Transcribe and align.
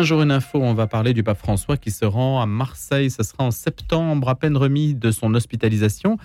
Un 0.00 0.02
jour 0.02 0.22
une 0.22 0.32
info, 0.32 0.58
on 0.62 0.72
va 0.72 0.86
parler 0.86 1.12
du 1.12 1.22
pape 1.22 1.36
François 1.36 1.76
qui 1.76 1.90
se 1.90 2.06
rend 2.06 2.40
à 2.40 2.46
Marseille. 2.46 3.10
Ce 3.10 3.22
sera 3.22 3.44
en 3.44 3.50
septembre, 3.50 4.30
à 4.30 4.34
peine 4.34 4.56
remis 4.56 4.94
de 4.94 5.10
son 5.10 5.34
hospitalisation. 5.34 6.16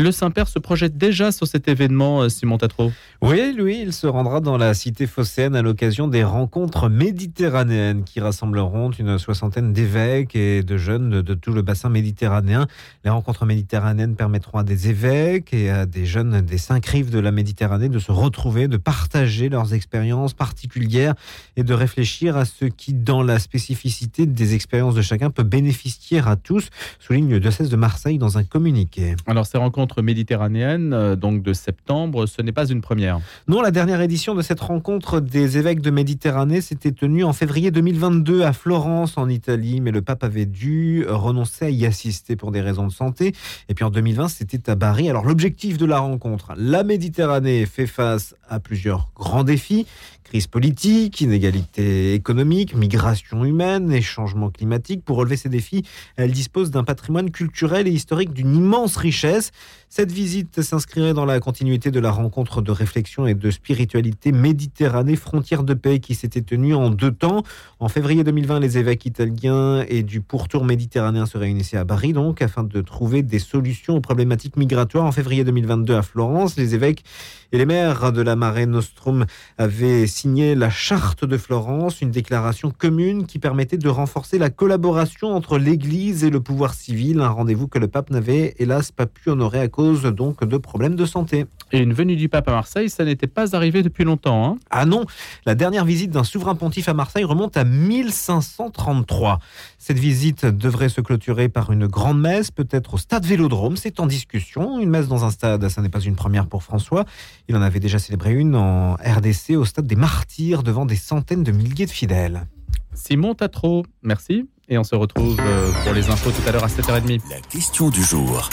Le 0.00 0.12
Saint-Père 0.12 0.48
se 0.48 0.58
projette 0.58 0.96
déjà 0.96 1.30
sur 1.30 1.46
cet 1.46 1.68
événement, 1.68 2.22
euh, 2.22 2.30
Simon 2.30 2.56
Tatro. 2.56 2.90
Oui, 3.20 3.52
lui, 3.52 3.82
il 3.82 3.92
se 3.92 4.06
rendra 4.06 4.40
dans 4.40 4.56
la 4.56 4.72
cité 4.72 5.06
phocéenne 5.06 5.54
à 5.54 5.60
l'occasion 5.60 6.08
des 6.08 6.24
rencontres 6.24 6.88
méditerranéennes 6.88 8.04
qui 8.04 8.18
rassembleront 8.18 8.92
une 8.92 9.18
soixantaine 9.18 9.74
d'évêques 9.74 10.34
et 10.34 10.62
de 10.62 10.78
jeunes 10.78 11.20
de 11.20 11.34
tout 11.34 11.52
le 11.52 11.60
bassin 11.60 11.90
méditerranéen. 11.90 12.66
Les 13.04 13.10
rencontres 13.10 13.44
méditerranéennes 13.44 14.16
permettront 14.16 14.56
à 14.56 14.64
des 14.64 14.88
évêques 14.88 15.52
et 15.52 15.68
à 15.68 15.84
des 15.84 16.06
jeunes 16.06 16.40
des 16.40 16.56
cinq 16.56 16.86
rives 16.86 17.10
de 17.10 17.18
la 17.18 17.30
Méditerranée 17.30 17.90
de 17.90 17.98
se 17.98 18.10
retrouver, 18.10 18.68
de 18.68 18.78
partager 18.78 19.50
leurs 19.50 19.74
expériences 19.74 20.32
particulières 20.32 21.14
et 21.56 21.62
de 21.62 21.74
réfléchir 21.74 22.38
à 22.38 22.46
ce 22.46 22.64
qui, 22.64 22.94
dans 22.94 23.22
la 23.22 23.38
spécificité 23.38 24.24
des 24.24 24.54
expériences 24.54 24.94
de 24.94 25.02
chacun, 25.02 25.28
peut 25.28 25.42
bénéficier 25.42 26.22
à 26.24 26.36
tous, 26.36 26.70
souligne 27.00 27.28
le 27.28 27.40
diocèse 27.40 27.68
de 27.68 27.76
Marseille 27.76 28.16
dans 28.16 28.38
un 28.38 28.44
communiqué. 28.44 29.14
Alors 29.26 29.44
ces 29.44 29.58
rencontres 29.58 29.89
méditerranéenne, 29.98 30.92
euh, 30.92 31.16
donc 31.16 31.42
de 31.42 31.52
septembre, 31.52 32.26
ce 32.26 32.42
n'est 32.42 32.52
pas 32.52 32.66
une 32.66 32.80
première. 32.80 33.20
Non, 33.48 33.60
la 33.60 33.70
dernière 33.70 34.00
édition 34.00 34.34
de 34.34 34.42
cette 34.42 34.60
rencontre 34.60 35.20
des 35.20 35.58
évêques 35.58 35.80
de 35.80 35.90
Méditerranée 35.90 36.60
s'était 36.60 36.92
tenue 36.92 37.24
en 37.24 37.32
février 37.32 37.70
2022 37.70 38.42
à 38.42 38.52
Florence, 38.52 39.18
en 39.18 39.28
Italie, 39.28 39.80
mais 39.80 39.90
le 39.90 40.02
pape 40.02 40.24
avait 40.24 40.46
dû 40.46 41.04
renoncer 41.08 41.66
à 41.66 41.70
y 41.70 41.86
assister 41.86 42.36
pour 42.36 42.52
des 42.52 42.60
raisons 42.60 42.86
de 42.86 42.92
santé. 42.92 43.34
Et 43.68 43.74
puis 43.74 43.84
en 43.84 43.90
2020, 43.90 44.28
c'était 44.28 44.70
à 44.70 44.74
Bari. 44.76 45.10
Alors 45.10 45.24
l'objectif 45.24 45.76
de 45.76 45.86
la 45.86 45.98
rencontre, 45.98 46.52
la 46.56 46.84
Méditerranée 46.84 47.66
fait 47.66 47.86
face 47.86 48.34
à 48.48 48.60
plusieurs 48.60 49.10
grands 49.14 49.44
défis 49.44 49.86
Crise 50.30 50.46
politique, 50.46 51.20
inégalité 51.22 52.14
économique, 52.14 52.76
migration 52.76 53.44
humaine 53.44 53.90
et 53.90 54.00
changement 54.00 54.48
climatique. 54.48 55.04
Pour 55.04 55.16
relever 55.16 55.36
ces 55.36 55.48
défis, 55.48 55.82
elle 56.14 56.30
dispose 56.30 56.70
d'un 56.70 56.84
patrimoine 56.84 57.32
culturel 57.32 57.88
et 57.88 57.90
historique 57.90 58.32
d'une 58.32 58.54
immense 58.54 58.96
richesse. 58.96 59.50
Cette 59.88 60.12
visite 60.12 60.62
s'inscrirait 60.62 61.14
dans 61.14 61.24
la 61.24 61.40
continuité 61.40 61.90
de 61.90 61.98
la 61.98 62.10
rencontre 62.10 62.62
de 62.62 62.70
réflexion 62.70 63.26
et 63.26 63.34
de 63.34 63.50
spiritualité 63.50 64.30
Méditerranée 64.32 65.16
frontière 65.16 65.64
de 65.64 65.74
paix 65.74 65.98
qui 65.98 66.14
s'était 66.14 66.42
tenue 66.42 66.74
en 66.74 66.90
deux 66.90 67.10
temps. 67.10 67.42
En 67.80 67.88
février 67.88 68.22
2020, 68.22 68.60
les 68.60 68.78
évêques 68.78 69.06
italiens 69.06 69.84
et 69.88 70.02
du 70.02 70.20
pourtour 70.20 70.64
méditerranéen 70.64 71.26
se 71.26 71.38
réunissaient 71.38 71.76
à 71.76 71.84
Bari 71.84 72.12
donc 72.12 72.40
afin 72.42 72.62
de 72.62 72.80
trouver 72.80 73.22
des 73.22 73.38
solutions 73.38 73.96
aux 73.96 74.00
problématiques 74.00 74.56
migratoires. 74.56 75.04
En 75.04 75.12
février 75.12 75.44
2022 75.44 75.94
à 75.94 76.02
Florence, 76.02 76.56
les 76.56 76.74
évêques 76.74 77.04
et 77.52 77.58
les 77.58 77.66
maires 77.66 78.12
de 78.12 78.22
la 78.22 78.36
Mare 78.36 78.66
Nostrum 78.66 79.26
avaient 79.58 80.06
signé 80.06 80.54
la 80.54 80.70
charte 80.70 81.24
de 81.24 81.36
Florence, 81.36 82.00
une 82.00 82.10
déclaration 82.10 82.70
commune 82.70 83.26
qui 83.26 83.38
permettait 83.38 83.78
de 83.78 83.88
renforcer 83.88 84.38
la 84.38 84.50
collaboration 84.50 85.34
entre 85.34 85.58
l'Église 85.58 86.24
et 86.24 86.30
le 86.30 86.40
pouvoir 86.40 86.74
civil, 86.74 87.20
un 87.20 87.28
rendez-vous 87.28 87.68
que 87.68 87.78
le 87.78 87.88
pape 87.88 88.10
n'avait 88.10 88.54
hélas 88.58 88.92
pas 88.92 89.06
pu 89.06 89.30
honorer 89.30 89.59
à 89.60 89.68
cause 89.68 90.02
donc 90.02 90.44
de 90.44 90.56
problèmes 90.56 90.96
de 90.96 91.06
santé. 91.06 91.46
Et 91.72 91.78
une 91.78 91.92
venue 91.92 92.16
du 92.16 92.28
pape 92.28 92.48
à 92.48 92.52
Marseille, 92.52 92.90
ça 92.90 93.04
n'était 93.04 93.26
pas 93.28 93.54
arrivé 93.54 93.82
depuis 93.82 94.04
longtemps. 94.04 94.44
Hein 94.44 94.58
ah 94.70 94.86
non, 94.86 95.04
la 95.46 95.54
dernière 95.54 95.84
visite 95.84 96.10
d'un 96.10 96.24
souverain 96.24 96.54
pontife 96.54 96.88
à 96.88 96.94
Marseille 96.94 97.24
remonte 97.24 97.56
à 97.56 97.64
1533. 97.64 99.38
Cette 99.78 99.98
visite 99.98 100.46
devrait 100.46 100.88
se 100.88 101.00
clôturer 101.00 101.48
par 101.48 101.70
une 101.70 101.86
grande 101.86 102.20
messe, 102.20 102.50
peut-être 102.50 102.94
au 102.94 102.98
stade 102.98 103.24
Vélodrome. 103.24 103.76
C'est 103.76 104.00
en 104.00 104.06
discussion. 104.06 104.80
Une 104.80 104.90
messe 104.90 105.08
dans 105.08 105.24
un 105.24 105.30
stade, 105.30 105.68
ça 105.68 105.82
n'est 105.82 105.88
pas 105.88 106.00
une 106.00 106.16
première 106.16 106.46
pour 106.46 106.62
François. 106.62 107.04
Il 107.48 107.56
en 107.56 107.62
avait 107.62 107.80
déjà 107.80 107.98
célébré 107.98 108.32
une 108.32 108.56
en 108.56 108.94
RDC 108.94 109.56
au 109.56 109.64
stade 109.64 109.86
des 109.86 109.96
Martyrs 109.96 110.62
devant 110.62 110.86
des 110.86 110.96
centaines 110.96 111.44
de 111.44 111.52
milliers 111.52 111.86
de 111.86 111.90
fidèles. 111.90 112.46
Simon 112.94 113.34
Tatro, 113.34 113.84
merci. 114.02 114.48
Et 114.68 114.78
on 114.78 114.84
se 114.84 114.94
retrouve 114.94 115.36
euh, 115.40 115.72
pour 115.84 115.92
les 115.92 116.08
infos 116.10 116.30
tout 116.30 116.48
à 116.48 116.52
l'heure 116.52 116.64
à 116.64 116.68
7h30. 116.68 117.20
La 117.28 117.40
question 117.40 117.90
du 117.90 118.02
jour. 118.02 118.48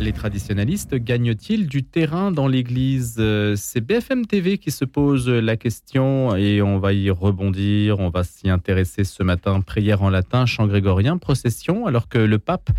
Les 0.00 0.14
traditionalistes 0.14 0.94
gagnent-ils 0.94 1.66
du 1.66 1.84
terrain 1.84 2.32
dans 2.32 2.48
l'Église? 2.48 3.16
Euh, 3.18 3.54
C'est 3.54 3.82
BFM 3.82 4.24
TV 4.24 4.56
qui 4.56 4.70
se 4.70 4.86
pose 4.86 5.28
la 5.28 5.58
question 5.58 6.34
et 6.34 6.62
on 6.62 6.78
va 6.78 6.94
y 6.94 7.10
rebondir. 7.10 8.00
On 8.00 8.08
va 8.08 8.24
s'y 8.24 8.48
intéresser 8.48 9.04
ce 9.04 9.22
matin. 9.22 9.60
Prière 9.60 10.02
en 10.02 10.08
latin, 10.08 10.46
chant 10.46 10.66
grégorien, 10.66 11.18
procession, 11.18 11.84
alors 11.84 12.08
que 12.08 12.16
le 12.16 12.38
pape, 12.38 12.70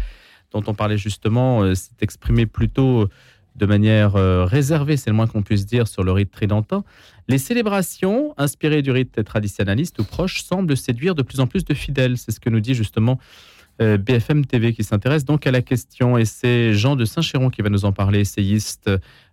dont 0.52 0.64
on 0.66 0.74
parlait 0.74 0.98
justement, 0.98 1.62
euh, 1.62 1.76
s'est 1.76 1.92
exprimé 2.02 2.48
plutôt 2.48 3.08
de 3.56 3.66
manière 3.66 4.16
euh, 4.16 4.46
réservée, 4.46 4.98
c'est 4.98 5.10
le 5.10 5.16
moins 5.16 5.28
qu'on 5.28 5.44
puisse 5.44 5.66
dire, 5.66 5.88
sur 5.88 6.04
le 6.04 6.12
rite 6.12 6.32
tridentin, 6.32 6.84
les 7.28 7.38
célébrations 7.38 8.34
inspirées 8.38 8.82
du 8.82 8.92
rite 8.92 9.24
traditionnaliste 9.24 10.00
ou 10.00 10.04
proche 10.04 10.42
semblent 10.44 10.78
séduire 10.78 11.16
de 11.16 11.22
plus 11.22 11.40
en 11.40 11.48
plus 11.48 11.66
de 11.66 11.74
fidèles. 11.74 12.18
C'est 12.18 12.32
ce 12.32 12.40
que 12.40 12.50
nous 12.50 12.62
dit 12.62 12.74
justement 12.74 13.14
euh, 13.14 13.51
BFM 13.82 14.46
TV 14.46 14.74
qui 14.74 14.84
s'intéresse 14.84 15.26
donc 15.26 15.48
à 15.48 15.52
la 15.52 15.62
question. 15.62 16.18
Et 16.18 16.26
c'est 16.26 16.74
Jean 16.74 16.96
de 16.96 17.06
Saint-Chéron 17.06 17.50
qui 17.50 17.62
va 17.62 17.70
nous 17.70 17.86
en 17.86 17.92
parler, 17.92 18.20
essayiste, 18.20 18.90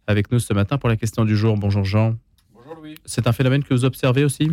avec 0.06 0.32
nous 0.32 0.38
ce 0.38 0.54
matin 0.54 0.78
pour 0.78 0.88
la 0.88 0.96
question 0.96 1.24
du 1.24 1.36
jour. 1.36 1.56
Bonjour 1.56 1.84
Jean. 1.84 2.14
Bonjour 2.54 2.74
Louis. 2.76 2.94
C'est 3.04 3.26
un 3.26 3.32
phénomène 3.32 3.62
que 3.62 3.74
vous 3.74 3.84
observez 3.84 4.24
aussi? 4.24 4.50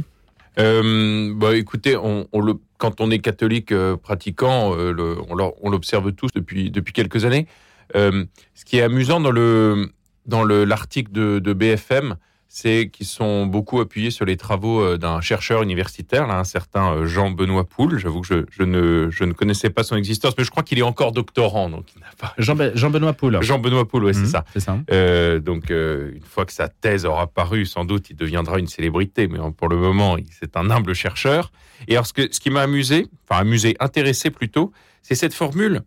Euh, 0.59 1.34
bah, 1.35 1.55
écoutez, 1.55 1.95
on, 1.97 2.28
le, 2.39 2.55
quand 2.78 3.01
on 3.01 3.09
est 3.11 3.19
catholique 3.19 3.73
pratiquant, 4.03 4.72
on 4.75 5.69
l'observe 5.69 6.11
tous 6.13 6.31
depuis, 6.34 6.72
depuis 6.72 6.94
quelques 6.94 7.25
années. 7.25 7.47
Euh, 7.95 8.25
ce 8.53 8.66
qui 8.66 8.78
est 8.78 8.81
amusant 8.81 9.19
dans 9.19 9.31
le 9.31 9.89
dans 10.25 10.44
l'article 10.44 11.11
de, 11.11 11.38
de, 11.38 11.53
BFM, 11.53 12.16
c'est 12.47 12.89
qu'ils 12.91 13.06
sont 13.06 13.45
beaucoup 13.45 13.81
appuyés 13.81 14.11
sur 14.11 14.25
les 14.25 14.38
travaux 14.38 14.81
euh, 14.81 14.97
d'un 14.97 15.19
chercheur 15.19 15.61
universitaire, 15.61 16.25
là, 16.25 16.39
un 16.39 16.44
certain 16.44 16.94
euh, 16.94 17.06
Jean-Benoît 17.06 17.66
Poul. 17.66 17.97
J'avoue 17.97 18.22
que 18.22 18.28
je, 18.28 18.45
je, 18.50 18.63
ne, 18.63 19.09
je 19.09 19.23
ne 19.23 19.33
connaissais 19.33 19.69
pas 19.69 19.83
son 19.83 19.95
existence, 19.95 20.33
mais 20.38 20.44
je 20.44 20.51
crois 20.51 20.63
qu'il 20.63 20.79
est 20.79 20.84
encore 20.84 21.11
doctorant, 21.11 21.69
donc 21.69 21.88
il 21.95 22.01
pas. 22.17 22.34
Jean-Benoît 22.38 23.13
Poul. 23.13 23.41
Jean-Benoît 23.41 23.88
Poul, 23.88 24.05
oui, 24.05 24.13
c'est 24.13 24.22
mhm, 24.22 24.28
ça. 24.28 24.45
ça. 24.57 24.78
Euh, 24.91 25.39
donc, 25.39 25.69
une 25.69 26.22
fois 26.23 26.45
que 26.45 26.53
sa 26.53 26.69
thèse 26.69 27.05
aura 27.05 27.28
paru, 27.28 27.66
sans 27.66 27.84
doute, 27.84 28.09
il 28.09 28.16
deviendra 28.16 28.59
une 28.59 28.67
célébrité, 28.67 29.28
mais 29.28 29.39
pour 29.57 29.67
le 29.67 29.75
moment, 29.75 30.16
c'est 30.39 30.55
un 30.55 30.69
humble 30.69 30.94
chercheur. 30.94 31.51
Et 31.88 31.94
alors, 31.94 32.05
ce, 32.05 32.13
que, 32.13 32.31
ce 32.31 32.39
qui 32.39 32.50
m'a 32.51 32.61
amusé, 32.61 33.07
enfin 33.28 33.41
amusé, 33.41 33.75
intéressé 33.79 34.29
plutôt, 34.29 34.72
c'est 35.01 35.16
cette 35.16 35.34
formule 35.34 35.84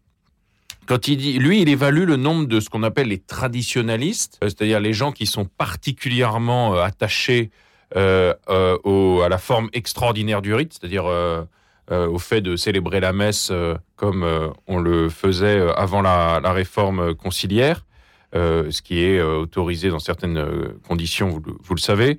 quand 0.88 1.06
il 1.06 1.18
dit, 1.18 1.38
lui, 1.38 1.60
il 1.60 1.68
évalue 1.68 2.04
le 2.04 2.16
nombre 2.16 2.46
de 2.46 2.60
ce 2.60 2.70
qu'on 2.70 2.82
appelle 2.82 3.08
les 3.08 3.18
traditionalistes, 3.18 4.38
euh, 4.42 4.48
c'est-à-dire 4.48 4.80
les 4.80 4.94
gens 4.94 5.12
qui 5.12 5.26
sont 5.26 5.44
particulièrement 5.44 6.74
euh, 6.74 6.82
attachés 6.82 7.50
euh, 7.96 8.32
à 8.48 9.28
la 9.28 9.38
forme 9.38 9.68
extraordinaire 9.74 10.40
du 10.40 10.54
rite, 10.54 10.78
c'est-à-dire 10.78 11.04
au 11.90 12.18
fait 12.18 12.42
de 12.42 12.54
célébrer 12.54 13.00
la 13.00 13.14
messe 13.14 13.50
comme 13.96 14.52
on 14.66 14.78
le 14.78 15.08
faisait 15.08 15.58
avant 15.74 16.02
la, 16.02 16.38
la 16.42 16.52
réforme 16.52 17.14
conciliaire, 17.14 17.86
ce 18.34 18.82
qui 18.82 19.02
est 19.02 19.22
autorisé 19.22 19.88
dans 19.88 20.00
certaines 20.00 20.74
conditions, 20.86 21.30
vous, 21.30 21.42
vous, 21.62 21.74
le 21.74 21.80
savez, 21.80 22.18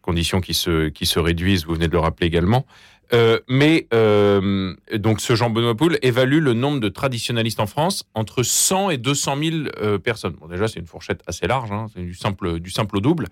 conditions 0.00 0.40
qui 0.40 0.54
se, 0.54 0.88
qui 0.88 1.04
se 1.04 1.18
réduisent, 1.18 1.66
vous 1.66 1.74
venez 1.74 1.88
de 1.88 1.92
le 1.92 1.98
rappeler 1.98 2.26
également. 2.26 2.64
Euh, 3.12 3.40
mais 3.48 3.86
euh, 3.92 4.74
donc 4.94 5.20
ce 5.20 5.34
Jean-Benoît 5.34 5.74
Poul 5.74 5.98
évalue 6.02 6.40
le 6.40 6.52
nombre 6.52 6.80
de 6.80 6.88
traditionalistes 6.88 7.60
en 7.60 7.66
France 7.66 8.04
entre 8.14 8.42
100 8.42 8.90
et 8.90 8.98
200 8.98 9.36
000 9.42 9.56
euh, 9.80 9.98
personnes. 9.98 10.34
Bon, 10.40 10.46
déjà, 10.46 10.68
c'est 10.68 10.80
une 10.80 10.86
fourchette 10.86 11.22
assez 11.26 11.46
large, 11.46 11.72
hein, 11.72 11.86
c'est 11.94 12.02
du 12.02 12.14
simple, 12.14 12.60
du 12.60 12.70
simple 12.70 12.98
au 12.98 13.00
double, 13.00 13.26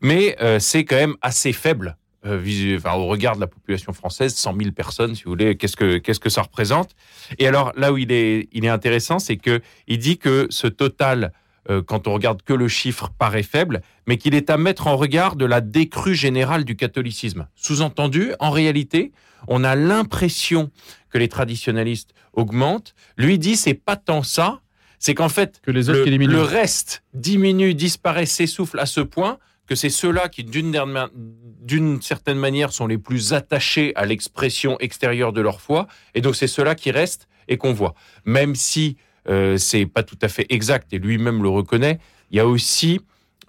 mais 0.00 0.36
euh, 0.40 0.58
c'est 0.58 0.84
quand 0.84 0.96
même 0.96 1.16
assez 1.22 1.52
faible. 1.52 1.96
Enfin, 2.26 2.94
au 2.94 3.04
regard 3.04 3.34
de 3.34 3.40
la 3.40 3.46
population 3.46 3.92
française, 3.92 4.34
100 4.34 4.56
000 4.56 4.70
personnes, 4.70 5.14
si 5.14 5.24
vous 5.24 5.32
voulez, 5.32 5.58
qu'est-ce 5.58 5.76
que 5.76 5.98
que 5.98 6.30
ça 6.30 6.40
représente? 6.40 6.96
Et 7.38 7.46
alors 7.46 7.70
là 7.76 7.92
où 7.92 7.98
il 7.98 8.10
est 8.12 8.48
il 8.52 8.64
est 8.64 8.70
intéressant, 8.70 9.18
c'est 9.18 9.36
que 9.36 9.60
il 9.88 9.98
dit 9.98 10.16
que 10.16 10.46
ce 10.48 10.66
total 10.66 11.34
euh, 11.70 11.82
quand 11.82 12.08
on 12.08 12.12
regarde 12.12 12.42
que 12.42 12.52
le 12.52 12.68
chiffre, 12.68 13.10
paraît 13.18 13.42
faible, 13.42 13.82
mais 14.06 14.16
qu'il 14.18 14.34
est 14.34 14.50
à 14.50 14.56
mettre 14.56 14.86
en 14.86 14.96
regard 14.96 15.36
de 15.36 15.44
la 15.44 15.60
décrue 15.60 16.14
générale 16.14 16.64
du 16.64 16.76
catholicisme. 16.76 17.46
Sous-entendu, 17.54 18.32
en 18.38 18.50
réalité, 18.50 19.12
on 19.48 19.64
a 19.64 19.74
l'impression 19.74 20.70
que 21.10 21.18
les 21.18 21.28
traditionalistes 21.28 22.14
augmentent. 22.32 22.94
Lui 23.16 23.38
dit, 23.38 23.56
c'est 23.56 23.74
pas 23.74 23.96
tant 23.96 24.22
ça, 24.22 24.60
c'est 24.98 25.14
qu'en 25.14 25.28
fait, 25.28 25.60
que 25.62 25.70
les 25.70 25.90
autres 25.90 26.08
le, 26.08 26.26
le 26.26 26.42
reste 26.42 27.02
diminue, 27.12 27.74
disparaît, 27.74 28.26
s'essouffle 28.26 28.78
à 28.78 28.86
ce 28.86 29.00
point 29.00 29.38
que 29.66 29.74
c'est 29.74 29.90
ceux-là 29.90 30.28
qui, 30.28 30.44
d'une 30.44 32.02
certaine 32.02 32.38
manière, 32.38 32.72
sont 32.72 32.86
les 32.86 32.98
plus 32.98 33.32
attachés 33.32 33.92
à 33.96 34.04
l'expression 34.04 34.78
extérieure 34.80 35.32
de 35.32 35.40
leur 35.40 35.60
foi, 35.60 35.86
et 36.14 36.20
donc 36.20 36.36
c'est 36.36 36.46
ceux-là 36.46 36.74
qui 36.74 36.90
restent 36.90 37.28
et 37.48 37.56
qu'on 37.56 37.72
voit. 37.72 37.94
Même 38.24 38.54
si 38.54 38.96
c'est 39.26 39.86
pas 39.86 40.02
tout 40.02 40.18
à 40.22 40.28
fait 40.28 40.46
exact 40.50 40.92
et 40.92 40.98
lui-même 40.98 41.42
le 41.42 41.48
reconnaît. 41.48 41.98
Il 42.30 42.36
y 42.36 42.40
a 42.40 42.46
aussi 42.46 43.00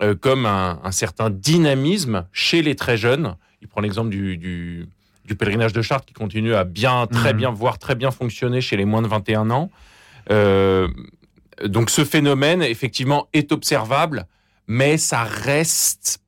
euh, 0.01 0.13
comme 0.13 0.45
un, 0.45 0.81
un, 0.83 0.91
certain 0.91 1.29
dynamisme 1.29 2.27
chez 2.33 2.61
les 2.61 2.75
très 2.75 2.97
jeunes. 2.97 3.35
Il 3.61 3.69
prend 3.69 3.79
l'exemple 3.79 4.09
du, 4.09 4.37
du, 4.37 4.89
du, 5.23 5.35
pèlerinage 5.35 5.71
de 5.71 5.81
Chartres 5.81 6.05
qui 6.05 6.13
continue 6.13 6.53
à 6.53 6.65
bien, 6.65 7.07
très 7.07 7.33
mmh. 7.33 7.37
bien, 7.37 7.51
voire 7.51 7.79
très 7.79 7.95
bien 7.95 8.11
fonctionner 8.11 8.59
chez 8.59 8.75
les 8.75 8.83
moins 8.83 9.01
de 9.01 9.07
21 9.07 9.49
ans. 9.51 9.71
Euh, 10.31 10.89
donc 11.63 11.89
ce 11.89 12.03
phénomène, 12.03 12.61
effectivement, 12.61 13.29
est 13.31 13.53
observable, 13.53 14.25
mais 14.67 14.97
ça 14.97 15.23
reste 15.23 16.19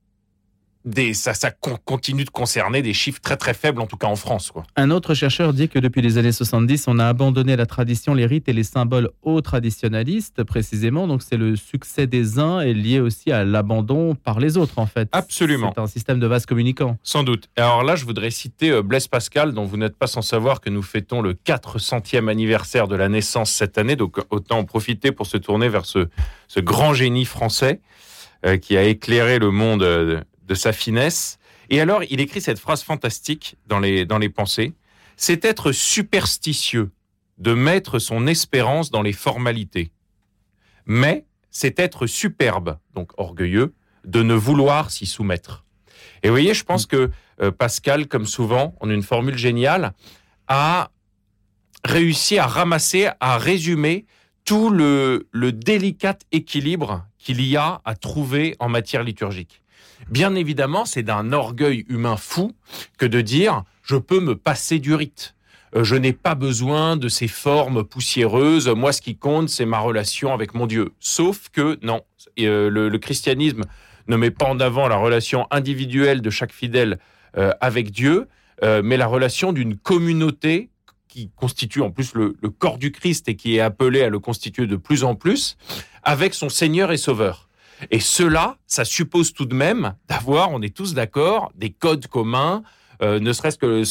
des, 0.87 1.13
ça, 1.13 1.33
ça 1.33 1.51
continue 1.51 2.23
de 2.23 2.29
concerner 2.29 2.81
des 2.81 2.93
chiffres 2.93 3.19
très 3.19 3.35
très 3.35 3.53
faibles, 3.53 3.81
en 3.81 3.87
tout 3.87 3.97
cas 3.97 4.07
en 4.07 4.15
France. 4.15 4.51
Quoi. 4.51 4.63
Un 4.75 4.89
autre 4.89 5.13
chercheur 5.13 5.53
dit 5.53 5.67
que 5.67 5.79
depuis 5.79 6.01
les 6.01 6.17
années 6.17 6.31
70, 6.31 6.85
on 6.87 6.97
a 6.99 7.05
abandonné 7.05 7.55
la 7.55 7.65
tradition, 7.65 8.13
les 8.13 8.25
rites 8.25 8.47
et 8.47 8.53
les 8.53 8.63
symboles 8.63 9.09
aux 9.21 9.41
traditionalistes, 9.41 10.43
précisément. 10.43 11.07
Donc 11.07 11.21
c'est 11.21 11.37
le 11.37 11.55
succès 11.55 12.07
des 12.07 12.39
uns 12.39 12.61
est 12.61 12.73
lié 12.73 12.99
aussi 12.99 13.31
à 13.31 13.43
l'abandon 13.43 14.15
par 14.15 14.39
les 14.39 14.57
autres, 14.57 14.79
en 14.79 14.85
fait. 14.85 15.09
Absolument. 15.11 15.73
C'est 15.75 15.81
un 15.81 15.87
système 15.87 16.19
de 16.19 16.27
vase 16.27 16.45
communicant. 16.45 16.97
Sans 17.03 17.23
doute. 17.23 17.49
Alors 17.57 17.83
là, 17.83 17.95
je 17.95 18.05
voudrais 18.05 18.31
citer 18.31 18.71
euh, 18.71 18.81
Blaise 18.81 19.07
Pascal, 19.07 19.53
dont 19.53 19.65
vous 19.65 19.77
n'êtes 19.77 19.97
pas 19.97 20.07
sans 20.07 20.21
savoir 20.21 20.61
que 20.61 20.69
nous 20.69 20.81
fêtons 20.81 21.21
le 21.21 21.33
400e 21.33 22.29
anniversaire 22.29 22.87
de 22.87 22.95
la 22.95 23.09
naissance 23.09 23.51
cette 23.51 23.77
année. 23.77 23.97
Donc 23.97 24.19
autant 24.29 24.59
en 24.59 24.63
profiter 24.63 25.11
pour 25.11 25.25
se 25.25 25.37
tourner 25.37 25.67
vers 25.67 25.85
ce, 25.85 26.07
ce 26.47 26.59
grand 26.61 26.93
génie 26.93 27.25
français 27.25 27.81
euh, 28.45 28.57
qui 28.57 28.77
a 28.77 28.83
éclairé 28.83 29.39
le 29.39 29.51
monde 29.51 29.83
euh, 29.83 30.21
de 30.47 30.55
sa 30.55 30.73
finesse. 30.73 31.37
Et 31.69 31.81
alors, 31.81 32.01
il 32.09 32.19
écrit 32.21 32.41
cette 32.41 32.59
phrase 32.59 32.81
fantastique 32.81 33.57
dans 33.67 33.79
les, 33.79 34.05
dans 34.05 34.17
les 34.17 34.29
pensées. 34.29 34.73
C'est 35.17 35.45
être 35.45 35.71
superstitieux 35.71 36.91
de 37.37 37.53
mettre 37.53 37.99
son 37.99 38.25
espérance 38.27 38.89
dans 38.89 39.01
les 39.01 39.13
formalités. 39.13 39.91
Mais 40.85 41.25
c'est 41.51 41.79
être 41.79 42.07
superbe, 42.07 42.79
donc 42.95 43.11
orgueilleux, 43.17 43.73
de 44.05 44.23
ne 44.23 44.33
vouloir 44.33 44.89
s'y 44.89 45.05
soumettre. 45.05 45.65
Et 46.23 46.29
vous 46.29 46.33
voyez, 46.33 46.53
je 46.53 46.63
pense 46.63 46.85
que 46.85 47.11
euh, 47.41 47.51
Pascal, 47.51 48.07
comme 48.07 48.25
souvent, 48.25 48.75
en 48.79 48.89
une 48.89 49.03
formule 49.03 49.37
géniale, 49.37 49.93
a 50.47 50.91
réussi 51.83 52.37
à 52.37 52.47
ramasser, 52.47 53.09
à 53.19 53.37
résumer 53.37 54.05
tout 54.45 54.69
le, 54.69 55.27
le 55.31 55.51
délicat 55.51 56.17
équilibre 56.31 57.05
qu'il 57.17 57.41
y 57.41 57.57
a 57.57 57.81
à 57.83 57.95
trouver 57.95 58.55
en 58.59 58.69
matière 58.69 59.03
liturgique. 59.03 59.61
Bien 60.09 60.35
évidemment, 60.35 60.85
c'est 60.85 61.03
d'un 61.03 61.33
orgueil 61.33 61.85
humain 61.89 62.15
fou 62.15 62.53
que 62.97 63.05
de 63.05 63.21
dire 63.21 63.63
je 63.83 63.97
peux 63.97 64.19
me 64.19 64.35
passer 64.35 64.79
du 64.79 64.93
rite. 64.93 65.35
Euh, 65.75 65.83
je 65.83 65.95
n'ai 65.95 66.13
pas 66.13 66.35
besoin 66.35 66.95
de 66.95 67.09
ces 67.09 67.27
formes 67.27 67.83
poussiéreuses. 67.83 68.67
Moi, 68.69 68.93
ce 68.93 69.01
qui 69.01 69.17
compte, 69.17 69.49
c'est 69.49 69.65
ma 69.65 69.79
relation 69.79 70.33
avec 70.33 70.53
mon 70.53 70.65
Dieu. 70.65 70.93
Sauf 70.99 71.49
que 71.49 71.77
non, 71.81 72.01
euh, 72.39 72.69
le, 72.69 72.97
christianisme 72.97 73.63
ne 74.07 74.15
met 74.15 74.31
pas 74.31 74.45
en 74.45 74.59
avant 74.59 74.87
la 74.87 74.95
relation 74.95 75.45
individuelle 75.51 76.21
de 76.21 76.29
chaque 76.29 76.53
fidèle 76.53 76.99
euh, 77.37 77.51
avec 77.61 77.91
Dieu, 77.91 78.27
mais 78.83 78.97
la 78.97 79.05
relation 79.05 79.53
d'une 79.53 79.77
communauté 79.77 80.71
qui 81.07 81.29
constitue 81.35 81.81
en 81.81 81.91
plus 81.91 82.15
le, 82.15 82.35
le 82.41 82.49
corps 82.49 82.79
du 82.79 82.91
Christ 82.91 83.29
et 83.29 83.35
qui 83.35 83.57
est 83.57 83.59
appelé 83.59 84.01
à 84.01 84.09
le 84.09 84.17
constituer 84.17 84.65
de 84.65 84.75
plus 84.77 85.03
en 85.03 85.13
plus, 85.13 85.57
avec 86.01 86.33
son 86.33 86.49
Seigneur 86.49 86.91
et 86.91 86.97
Sauveur. 86.97 87.46
Et 87.91 87.99
cela, 87.99 88.57
ça 88.67 88.85
suppose 88.85 89.33
tout 89.33 89.45
de 89.45 89.55
même 89.55 89.93
d'avoir, 90.07 90.51
on 90.51 90.61
est 90.61 90.75
tous 90.75 90.93
d'accord, 90.93 91.51
des 91.55 91.69
codes 91.69 92.07
communs, 92.07 92.63
euh, 93.01 93.19
ne 93.19 93.31
serait-ce 93.31 93.57
que 93.57 93.83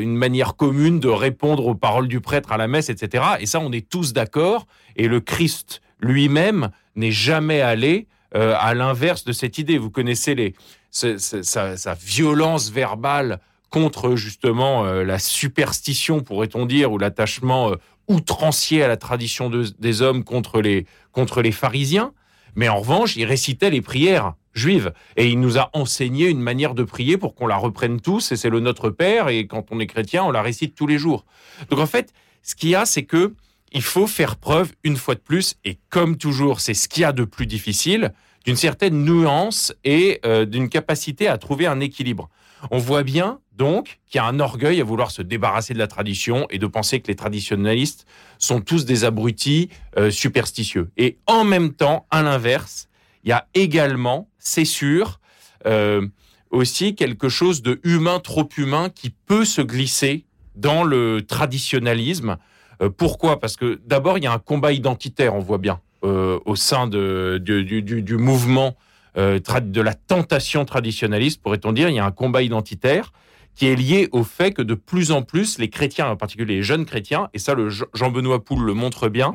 une 0.00 0.16
manière 0.16 0.54
commune 0.54 1.00
de 1.00 1.08
répondre 1.08 1.66
aux 1.66 1.74
paroles 1.74 2.08
du 2.08 2.20
prêtre 2.20 2.52
à 2.52 2.56
la 2.56 2.68
messe, 2.68 2.88
etc. 2.88 3.24
Et 3.40 3.46
ça, 3.46 3.58
on 3.60 3.72
est 3.72 3.88
tous 3.88 4.12
d'accord. 4.12 4.66
Et 4.96 5.08
le 5.08 5.20
Christ 5.20 5.80
lui-même 5.98 6.70
n'est 6.94 7.10
jamais 7.10 7.60
allé 7.60 8.06
euh, 8.34 8.54
à 8.58 8.74
l'inverse 8.74 9.24
de 9.24 9.32
cette 9.32 9.58
idée. 9.58 9.78
Vous 9.78 9.90
connaissez 9.90 10.34
les, 10.34 10.54
sa, 10.90 11.94
violence 11.94 12.70
verbale 12.70 13.40
contre 13.70 14.14
justement 14.14 14.84
euh, 14.84 15.04
la 15.04 15.18
superstition, 15.18 16.20
pourrait-on 16.20 16.66
dire, 16.66 16.92
ou 16.92 16.98
l'attachement 16.98 17.72
outrancier 18.08 18.82
à 18.82 18.88
la 18.88 18.96
tradition 18.96 19.50
des 19.50 20.02
hommes 20.02 20.22
contre 20.22 20.60
les, 20.60 20.86
contre 21.12 21.40
les 21.40 21.52
pharisiens. 21.52 22.12
Mais 22.54 22.68
en 22.68 22.78
revanche, 22.78 23.16
il 23.16 23.24
récitait 23.24 23.70
les 23.70 23.80
prières 23.80 24.34
juives 24.54 24.92
et 25.16 25.28
il 25.28 25.40
nous 25.40 25.58
a 25.58 25.70
enseigné 25.72 26.28
une 26.28 26.40
manière 26.40 26.74
de 26.74 26.84
prier 26.84 27.16
pour 27.16 27.34
qu'on 27.34 27.46
la 27.46 27.56
reprenne 27.56 28.00
tous 28.00 28.32
et 28.32 28.36
c'est 28.36 28.50
le 28.50 28.60
Notre 28.60 28.90
Père 28.90 29.28
et 29.28 29.46
quand 29.46 29.66
on 29.70 29.80
est 29.80 29.86
chrétien, 29.86 30.24
on 30.24 30.30
la 30.30 30.42
récite 30.42 30.74
tous 30.74 30.86
les 30.86 30.98
jours. 30.98 31.24
Donc 31.70 31.78
en 31.78 31.86
fait, 31.86 32.12
ce 32.42 32.54
qu'il 32.54 32.70
y 32.70 32.74
a, 32.74 32.84
c'est 32.84 33.04
que 33.04 33.34
il 33.72 33.82
faut 33.82 34.06
faire 34.06 34.36
preuve 34.36 34.72
une 34.84 34.96
fois 34.96 35.14
de 35.14 35.20
plus 35.20 35.56
et 35.64 35.78
comme 35.88 36.18
toujours, 36.18 36.60
c'est 36.60 36.74
ce 36.74 36.88
qu'il 36.88 37.02
y 37.02 37.04
a 37.04 37.12
de 37.12 37.24
plus 37.24 37.46
difficile, 37.46 38.12
d'une 38.44 38.56
certaine 38.56 39.04
nuance 39.04 39.72
et 39.84 40.20
euh, 40.26 40.44
d'une 40.44 40.68
capacité 40.68 41.28
à 41.28 41.38
trouver 41.38 41.66
un 41.66 41.80
équilibre. 41.80 42.28
On 42.70 42.78
voit 42.78 43.02
bien 43.02 43.40
donc 43.56 44.00
qu'il 44.08 44.18
y 44.18 44.20
a 44.20 44.26
un 44.26 44.40
orgueil 44.40 44.80
à 44.80 44.84
vouloir 44.84 45.10
se 45.10 45.22
débarrasser 45.22 45.74
de 45.74 45.78
la 45.78 45.86
tradition 45.86 46.46
et 46.50 46.58
de 46.58 46.66
penser 46.66 47.00
que 47.00 47.08
les 47.08 47.16
traditionnalistes 47.16 48.06
sont 48.38 48.60
tous 48.60 48.84
des 48.84 49.04
abrutis 49.04 49.68
euh, 49.98 50.10
superstitieux. 50.10 50.90
Et 50.96 51.18
en 51.26 51.44
même 51.44 51.72
temps, 51.72 52.06
à 52.10 52.22
l'inverse, 52.22 52.88
il 53.24 53.30
y 53.30 53.32
a 53.32 53.46
également, 53.54 54.28
c'est 54.38 54.64
sûr, 54.64 55.20
euh, 55.66 56.06
aussi 56.50 56.94
quelque 56.94 57.28
chose 57.28 57.62
de 57.62 57.80
humain, 57.84 58.20
trop 58.20 58.48
humain, 58.56 58.88
qui 58.90 59.10
peut 59.10 59.44
se 59.44 59.62
glisser 59.62 60.24
dans 60.54 60.82
le 60.82 61.22
traditionnalisme. 61.22 62.36
Euh, 62.80 62.90
pourquoi? 62.90 63.38
Parce 63.38 63.56
que 63.56 63.80
d'abord, 63.86 64.18
il 64.18 64.24
y 64.24 64.26
a 64.26 64.32
un 64.32 64.38
combat 64.38 64.72
identitaire, 64.72 65.34
on 65.34 65.40
voit 65.40 65.58
bien, 65.58 65.80
au 66.02 66.56
sein 66.56 66.88
du, 66.88 68.16
mouvement 68.18 68.74
de 69.14 69.80
la 69.80 69.94
tentation 69.94 70.64
traditionnaliste, 70.64 71.42
pourrait-on 71.42 71.72
dire. 71.72 71.88
Il 71.88 71.94
y 71.94 71.98
a 71.98 72.04
un 72.04 72.12
combat 72.12 72.42
identitaire 72.42 73.12
qui 73.54 73.66
est 73.66 73.76
lié 73.76 74.08
au 74.12 74.24
fait 74.24 74.52
que 74.52 74.62
de 74.62 74.74
plus 74.74 75.12
en 75.12 75.22
plus, 75.22 75.58
les 75.58 75.68
chrétiens, 75.68 76.08
en 76.08 76.16
particulier 76.16 76.56
les 76.56 76.62
jeunes 76.62 76.86
chrétiens, 76.86 77.28
et 77.34 77.38
ça, 77.38 77.54
le 77.54 77.68
Jean-Benoît 77.68 78.44
Poul 78.44 78.64
le 78.64 78.74
montre 78.74 79.08
bien, 79.08 79.32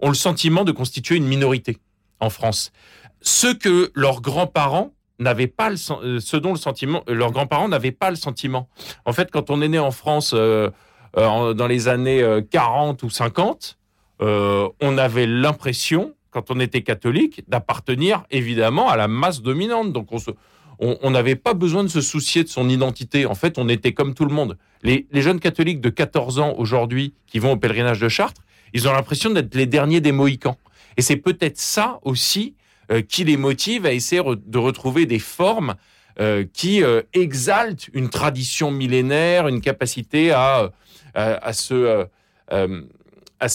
ont 0.00 0.08
le 0.08 0.14
sentiment 0.14 0.64
de 0.64 0.72
constituer 0.72 1.16
une 1.16 1.26
minorité 1.26 1.78
en 2.18 2.30
France. 2.30 2.72
Ce 3.22 3.52
que 3.52 3.92
leurs 3.94 4.22
grands-parents 4.22 4.92
n'avaient 5.20 5.46
pas 5.46 5.70
le, 5.70 5.76
euh, 6.02 6.20
ce 6.20 6.36
dont 6.36 6.50
le 6.50 6.58
sentiment, 6.58 7.04
euh, 7.08 7.14
leurs 7.14 7.30
grands-parents 7.30 7.68
n'avaient 7.68 7.92
pas 7.92 8.10
le 8.10 8.16
sentiment. 8.16 8.68
En 9.04 9.12
fait, 9.12 9.30
quand 9.30 9.50
on 9.50 9.60
est 9.60 9.68
né 9.68 9.78
en 9.78 9.90
France 9.90 10.32
euh, 10.34 10.70
dans 11.14 11.66
les 11.68 11.88
années 11.88 12.24
40 12.50 13.02
ou 13.02 13.10
50, 13.10 13.78
on 14.20 14.98
avait 14.98 15.26
l'impression, 15.26 16.14
quand 16.30 16.50
on 16.50 16.60
était 16.60 16.82
catholique, 16.82 17.42
d'appartenir 17.48 18.24
évidemment 18.30 18.88
à 18.88 18.96
la 18.96 19.08
masse 19.08 19.42
dominante. 19.42 19.92
Donc 19.92 20.12
on 20.12 20.18
on 20.80 21.10
n'avait 21.10 21.36
pas 21.36 21.52
besoin 21.52 21.84
de 21.84 21.88
se 21.88 22.00
soucier 22.00 22.42
de 22.42 22.48
son 22.48 22.68
identité. 22.68 23.26
En 23.26 23.34
fait, 23.34 23.58
on 23.58 23.68
était 23.68 23.92
comme 23.92 24.14
tout 24.14 24.24
le 24.24 24.34
monde. 24.34 24.56
Les, 24.82 25.06
jeunes 25.12 25.38
catholiques 25.38 25.82
de 25.82 25.90
14 25.90 26.38
ans 26.38 26.54
aujourd'hui 26.56 27.12
qui 27.26 27.38
vont 27.38 27.52
au 27.52 27.56
pèlerinage 27.56 28.00
de 28.00 28.08
Chartres, 28.08 28.40
ils 28.72 28.88
ont 28.88 28.92
l'impression 28.92 29.30
d'être 29.30 29.54
les 29.54 29.66
derniers 29.66 30.00
des 30.00 30.12
Mohicans. 30.12 30.56
Et 30.96 31.02
c'est 31.02 31.16
peut-être 31.16 31.58
ça 31.58 32.00
aussi 32.02 32.54
euh, 32.90 33.02
qui 33.02 33.24
les 33.24 33.36
motive 33.36 33.84
à 33.84 33.92
essayer 33.92 34.22
de 34.24 34.58
retrouver 34.58 35.04
des 35.04 35.18
formes 35.18 35.74
euh, 36.18 36.46
qui 36.50 36.82
euh, 36.82 37.02
exaltent 37.12 37.90
une 37.92 38.08
tradition 38.08 38.70
millénaire, 38.70 39.48
une 39.48 39.60
capacité 39.60 40.30
à, 40.30 40.72
à, 41.14 41.52
se, 41.52 42.06
à, 42.48 43.48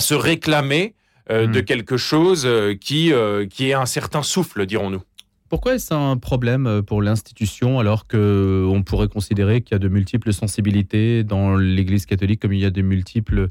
se 0.00 0.14
réclamer 0.14 0.94
euh, 1.30 1.46
de 1.46 1.60
hmm. 1.60 1.64
quelque 1.64 1.96
chose 1.96 2.44
euh, 2.46 2.74
qui, 2.74 3.12
euh, 3.12 3.46
qui 3.46 3.70
est 3.70 3.74
un 3.74 3.86
certain 3.86 4.22
souffle, 4.22 4.66
dirons-nous. 4.66 5.02
Pourquoi 5.48 5.74
est-ce 5.74 5.94
un 5.94 6.16
problème 6.16 6.82
pour 6.86 7.00
l'institution 7.00 7.78
alors 7.78 8.08
qu'on 8.08 8.82
pourrait 8.84 9.08
considérer 9.08 9.60
qu'il 9.60 9.74
y 9.74 9.76
a 9.76 9.78
de 9.78 9.88
multiples 9.88 10.32
sensibilités 10.32 11.24
dans 11.24 11.54
l'Église 11.56 12.06
catholique 12.06 12.40
comme 12.40 12.54
il 12.54 12.60
y 12.60 12.64
a 12.64 12.70
de 12.70 12.80
multiples 12.80 13.50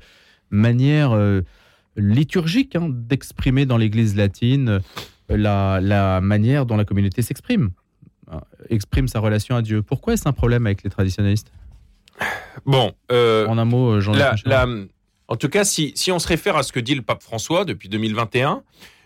manières 0.49 1.15
liturgiques 1.95 2.75
hein, 2.75 2.87
d'exprimer 2.89 3.67
dans 3.67 3.77
l'Église 3.77 4.15
latine 4.15 4.79
la, 5.29 5.79
la, 5.79 6.21
manière 6.21 6.65
dont 6.65 6.75
la 6.75 6.85
communauté 6.85 7.21
s'exprime, 7.21 7.69
exprime 8.69 9.07
sa 9.07 9.19
relation 9.19 9.55
à 9.55 9.61
Dieu? 9.61 9.83
Pourquoi 9.83 10.13
est-ce 10.13 10.27
un 10.27 10.33
problème 10.33 10.65
avec 10.65 10.81
les 10.81 10.89
traditionnalistes 10.89 11.51
Bon, 12.65 12.93
en 13.11 13.57
un 13.59 13.65
mot, 13.65 14.01
Jean. 14.01 14.13
La, 14.13 14.65
en 15.31 15.37
tout 15.37 15.47
cas, 15.47 15.63
si, 15.63 15.93
on 16.11 16.19
se 16.19 16.27
réfère 16.27 16.57
à 16.57 16.63
ce 16.63 16.73
que 16.73 16.81
dit 16.81 16.93
le 16.93 17.03
pape 17.03 17.23
François 17.23 17.63
depuis 17.63 17.87
2021, 17.87 18.63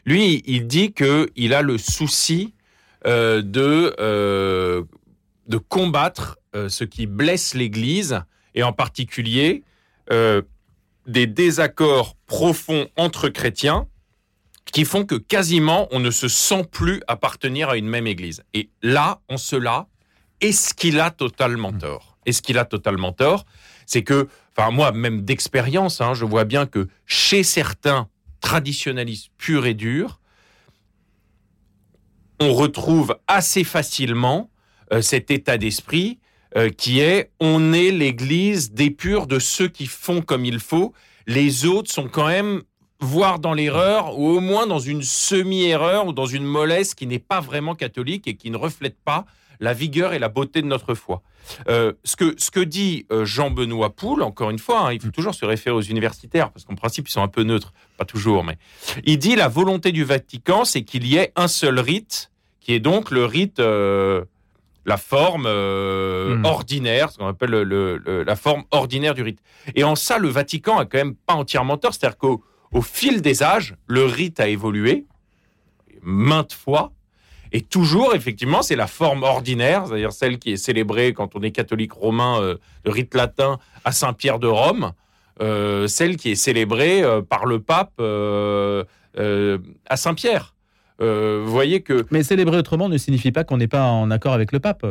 lui, 0.08 0.42
il 0.48 0.66
dit 0.66 0.92
qu'il 0.92 1.54
a 1.54 1.62
le 1.62 1.78
souci 1.78 2.56
euh, 3.06 3.44
de, 3.44 3.96
euh, 4.00 4.82
de 5.46 5.58
combattre 5.58 6.40
euh, 6.56 6.68
ce 6.68 6.84
qui 6.84 7.06
blesse 7.06 7.54
l'Église, 7.54 8.24
et 8.56 8.64
en 8.64 8.74
particulier 8.74 9.64
des 10.10 11.28
désaccords 11.28 12.16
profonds 12.26 12.88
entre 12.96 13.30
chrétiens 13.30 13.88
qui 14.72 14.84
font 14.86 15.06
que 15.06 15.16
quasiment 15.16 15.88
on 15.92 16.00
ne 16.00 16.10
se 16.10 16.28
sent 16.28 16.64
plus 16.72 17.02
appartenir 17.08 17.70
à 17.70 17.78
une 17.78 17.88
même 17.88 18.08
Église. 18.08 18.44
Et 18.56 18.70
là, 18.82 19.20
en 19.30 19.38
cela, 19.38 19.88
est-ce 20.42 20.74
qu'il 20.74 21.00
a 21.00 21.12
totalement 21.12 21.72
mmh. 21.72 21.78
tort? 21.80 22.18
Est-ce 22.26 22.42
qu'il 22.42 22.58
a 22.58 22.66
totalement 22.66 23.12
tort? 23.12 23.46
C'est 23.86 24.04
que 24.04 24.28
enfin 24.58 24.72
moi 24.72 24.92
même 24.92 25.22
d'expérience, 25.22 26.02
hein, 26.02 26.14
je 26.14 26.26
vois 26.26 26.46
bien 26.46 26.66
que 26.66 26.88
chez 27.06 27.44
certains 27.44 28.08
traditionalistes 28.42 29.32
purs 29.38 29.66
et 29.66 29.74
durs, 29.74 30.20
on 32.40 32.54
retrouve 32.54 33.18
assez 33.28 33.64
facilement 33.64 34.50
euh, 34.94 35.02
cet 35.02 35.32
état 35.32 35.58
d'esprit 35.58 36.20
euh, 36.58 36.70
qui 36.70 37.00
est 37.00 37.32
on 37.40 37.74
est 37.74 37.92
l'Église 37.92 38.72
des 38.72 38.92
purs 38.92 39.28
de 39.28 39.40
ceux 39.40 39.68
qui 39.68 39.88
font 39.88 40.22
comme 40.22 40.46
il 40.46 40.60
faut, 40.60 40.94
les 41.28 41.66
autres 41.66 41.92
sont 41.92 42.08
quand 42.08 42.28
même 42.28 42.62
voire 43.02 43.40
dans 43.40 43.54
l'erreur, 43.54 44.18
ou 44.18 44.30
au 44.30 44.40
moins 44.40 44.68
dans 44.68 44.80
une 44.80 45.04
semi-erreur 45.04 46.08
ou 46.08 46.14
dans 46.14 46.26
une 46.26 46.46
mollesse 46.46 46.94
qui 46.94 47.08
n'est 47.08 47.20
pas 47.20 47.42
vraiment 47.42 47.76
catholique 47.76 48.28
et 48.28 48.36
qui 48.36 48.52
ne 48.52 48.58
reflète 48.58 48.98
pas 49.04 49.26
la 49.60 49.74
vigueur 49.74 50.14
et 50.14 50.20
la 50.20 50.30
beauté 50.30 50.62
de 50.62 50.68
notre 50.68 50.94
foi. 50.94 51.22
Euh, 51.68 51.94
ce, 52.04 52.16
que, 52.16 52.34
ce 52.38 52.50
que 52.52 52.60
dit 52.60 53.06
euh, 53.12 53.24
Jean-Benoît 53.26 53.96
Poul, 53.96 54.24
encore 54.24 54.50
une 54.50 54.60
fois, 54.60 54.88
hein, 54.88 54.94
il 54.94 55.02
faut 55.02 55.12
toujours 55.12 55.36
se 55.36 55.46
référer 55.46 55.76
aux 55.76 55.82
universitaires, 55.82 56.52
parce 56.52 56.66
qu'en 56.66 56.76
principe, 56.76 57.08
ils 57.08 57.12
sont 57.12 57.22
un 57.22 57.28
peu 57.28 57.44
neutres, 57.44 57.74
pas 57.98 58.06
toujours, 58.06 58.44
mais 58.44 58.58
il 59.06 59.18
dit 59.20 59.36
la 59.36 59.48
volonté 59.48 59.92
du 59.92 60.04
Vatican, 60.04 60.66
c'est 60.66 60.84
qu'il 60.84 61.06
y 61.06 61.18
ait 61.18 61.32
un 61.36 61.48
seul 61.48 61.80
rite, 61.80 62.32
qui 62.60 62.74
est 62.74 62.80
donc 62.80 63.12
le 63.12 63.26
rite, 63.26 63.60
euh, 63.60 64.24
la 64.88 64.98
forme 64.98 65.44
Hmm. 65.48 66.46
ordinaire, 66.46 67.10
ce 67.12 67.18
qu'on 67.18 67.28
appelle 67.28 67.50
le- 67.50 67.64
le- 67.64 67.98
le- 67.98 68.24
la 68.24 68.36
forme 68.36 68.64
ordinaire 68.72 69.14
du 69.16 69.22
rite. 69.24 69.40
Et 69.76 69.84
en 69.84 69.96
ça, 69.96 70.18
le 70.20 70.28
Vatican 70.30 70.78
a 70.80 70.86
quand 70.86 70.98
même 71.00 71.16
pas 71.16 71.34
entièrement 71.34 71.78
tort, 71.78 71.94
c'est-à-dire 71.94 72.18
qu'au 72.18 72.44
au 72.72 72.82
fil 72.82 73.22
des 73.22 73.42
âges, 73.42 73.76
le 73.88 74.06
rite 74.06 74.40
a 74.40 74.48
évolué 74.48 75.06
maintes 76.02 76.54
fois. 76.54 76.92
Et 77.56 77.62
toujours, 77.62 78.14
effectivement, 78.16 78.62
c'est 78.62 78.76
la 78.76 78.86
forme 78.86 79.24
ordinaire, 79.24 79.88
c'est-à-dire 79.88 80.12
celle 80.12 80.40
qui 80.40 80.52
est 80.52 80.58
célébrée 80.58 81.14
quand 81.14 81.38
on 81.38 81.42
est 81.42 81.52
catholique 81.52 81.94
romain, 81.94 82.42
euh, 82.42 82.58
le 82.84 82.92
rite 82.92 83.16
latin 83.16 83.60
à 83.86 83.94
Saint-Pierre 83.94 84.40
de 84.40 84.48
Rome, 84.48 84.92
euh, 85.42 85.88
celle 85.88 86.18
qui 86.18 86.32
est 86.32 86.36
célébrée 86.36 87.02
euh, 87.02 87.22
par 87.22 87.46
le 87.46 87.62
pape 87.62 87.94
euh, 88.02 88.84
à 89.88 89.96
Saint-Pierre. 89.96 90.54
Vous 91.00 91.46
voyez 91.50 91.80
que 91.82 92.06
Mais 92.12 92.24
célébrer 92.24 92.58
autrement 92.58 92.90
ne 92.90 92.98
signifie 92.98 93.32
pas 93.32 93.46
qu'on 93.46 93.56
n'est 93.58 93.70
pas 93.70 93.86
en 93.86 94.12
accord 94.12 94.34
avec 94.34 94.52
le 94.52 94.60
pape. 94.60 94.86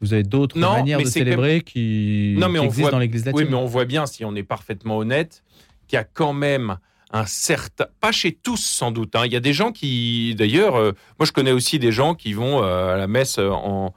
Vous 0.00 0.12
avez 0.12 0.22
d'autres 0.22 0.56
manières 0.58 1.00
de 1.00 1.04
célébrer 1.06 1.62
qui, 1.62 2.36
Non, 2.38 2.48
mais 2.48 2.58
qui 2.60 2.64
on 2.64 2.64
existent 2.66 2.82
voit- 2.82 2.90
dans 2.92 2.98
l'Église 3.00 3.24
latine. 3.24 3.40
Oui, 3.42 3.48
mais 3.50 3.56
on 3.56 3.66
voit 3.66 3.86
bien, 3.86 4.06
si 4.06 4.24
on 4.24 4.36
est 4.36 4.42
parfaitement 4.44 4.98
honnête, 4.98 5.42
qu'il 5.88 5.96
y 5.96 6.00
a 6.00 6.04
quand 6.04 6.32
même 6.32 6.76
un 7.12 7.26
certain, 7.26 7.86
pas 8.00 8.12
chez 8.12 8.32
tous 8.32 8.56
sans 8.56 8.90
doute. 8.90 9.14
hein. 9.14 9.22
Il 9.24 9.32
y 9.32 9.36
a 9.36 9.40
des 9.40 9.52
gens 9.52 9.72
qui, 9.72 10.34
d'ailleurs, 10.36 10.76
euh, 10.76 10.92
moi 11.18 11.26
je 11.26 11.32
connais 11.32 11.52
aussi 11.52 11.78
des 11.78 11.92
gens 11.92 12.14
qui 12.14 12.32
vont 12.32 12.62
euh, 12.62 12.94
à 12.94 12.96
la 12.96 13.06
messe 13.06 13.38
euh, 13.38 13.50
en, 13.50 13.92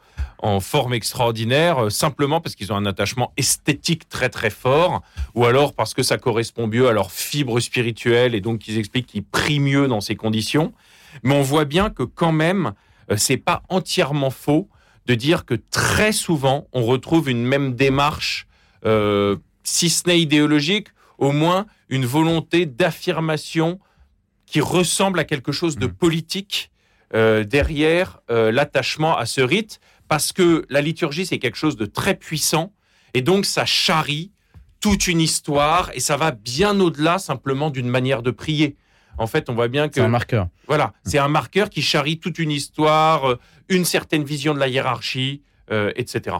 forme 0.59 0.93
extraordinaire 0.93 1.91
simplement 1.91 2.39
parce 2.39 2.55
qu'ils 2.55 2.71
ont 2.71 2.75
un 2.75 2.85
attachement 2.85 3.33
esthétique 3.37 4.07
très 4.07 4.29
très 4.29 4.49
fort, 4.49 5.01
ou 5.35 5.45
alors 5.45 5.73
parce 5.73 5.93
que 5.93 6.03
ça 6.03 6.17
correspond 6.17 6.67
mieux 6.67 6.87
à 6.87 6.93
leur 6.93 7.11
fibre 7.11 7.59
spirituelle 7.59 8.33
et 8.35 8.39
donc 8.39 8.67
ils 8.67 8.77
expliquent 8.77 9.07
qu'ils 9.07 9.23
prient 9.23 9.59
mieux 9.59 9.87
dans 9.87 9.99
ces 9.99 10.15
conditions. 10.15 10.73
Mais 11.23 11.35
on 11.35 11.41
voit 11.41 11.65
bien 11.65 11.89
que 11.89 12.03
quand 12.03 12.31
même, 12.31 12.73
c'est 13.17 13.37
pas 13.37 13.63
entièrement 13.67 14.29
faux 14.29 14.69
de 15.07 15.15
dire 15.15 15.43
que 15.43 15.55
très 15.55 16.11
souvent 16.11 16.67
on 16.71 16.83
retrouve 16.83 17.29
une 17.29 17.43
même 17.43 17.73
démarche, 17.73 18.47
si 19.63 19.89
ce 19.89 20.07
n'est 20.07 20.21
idéologique, 20.21 20.89
au 21.17 21.31
moins 21.31 21.65
une 21.89 22.05
volonté 22.05 22.65
d'affirmation 22.65 23.79
qui 24.45 24.62
ressemble 24.62 25.19
à 25.19 25.24
quelque 25.24 25.51
chose 25.51 25.77
de 25.77 25.88
politique 25.88 26.71
euh, 27.13 27.43
derrière 27.43 28.19
euh, 28.29 28.51
l'attachement 28.51 29.17
à 29.17 29.25
ce 29.25 29.41
rite, 29.41 29.79
parce 30.07 30.31
que 30.31 30.65
la 30.69 30.81
liturgie 30.81 31.25
c'est 31.25 31.39
quelque 31.39 31.57
chose 31.57 31.75
de 31.77 31.86
très 31.86 32.15
puissant 32.15 32.74
et 33.13 33.21
donc 33.21 33.45
ça 33.45 33.65
charrie 33.65 34.31
toute 34.79 35.07
une 35.07 35.21
histoire 35.21 35.89
et 35.93 36.00
ça 36.00 36.17
va 36.17 36.31
bien 36.31 36.79
au-delà 36.79 37.17
simplement 37.17 37.69
d'une 37.69 37.88
manière 37.89 38.21
de 38.21 38.31
prier. 38.31 38.75
En 39.17 39.25
fait, 39.25 39.50
on 39.50 39.55
voit 39.55 39.67
bien 39.67 39.88
que 39.88 39.95
C'est 39.95 40.01
un 40.01 40.07
marqueur. 40.09 40.47
voilà, 40.67 40.93
c'est 41.03 41.17
un 41.17 41.27
marqueur 41.27 41.69
qui 41.71 41.81
charrie 41.81 42.19
toute 42.19 42.38
une 42.38 42.51
histoire, 42.51 43.31
euh, 43.31 43.39
une 43.67 43.83
certaine 43.83 44.24
vision 44.24 44.53
de 44.53 44.59
la 44.59 44.67
hiérarchie, 44.67 45.41
euh, 45.71 45.91
etc. 45.95 46.38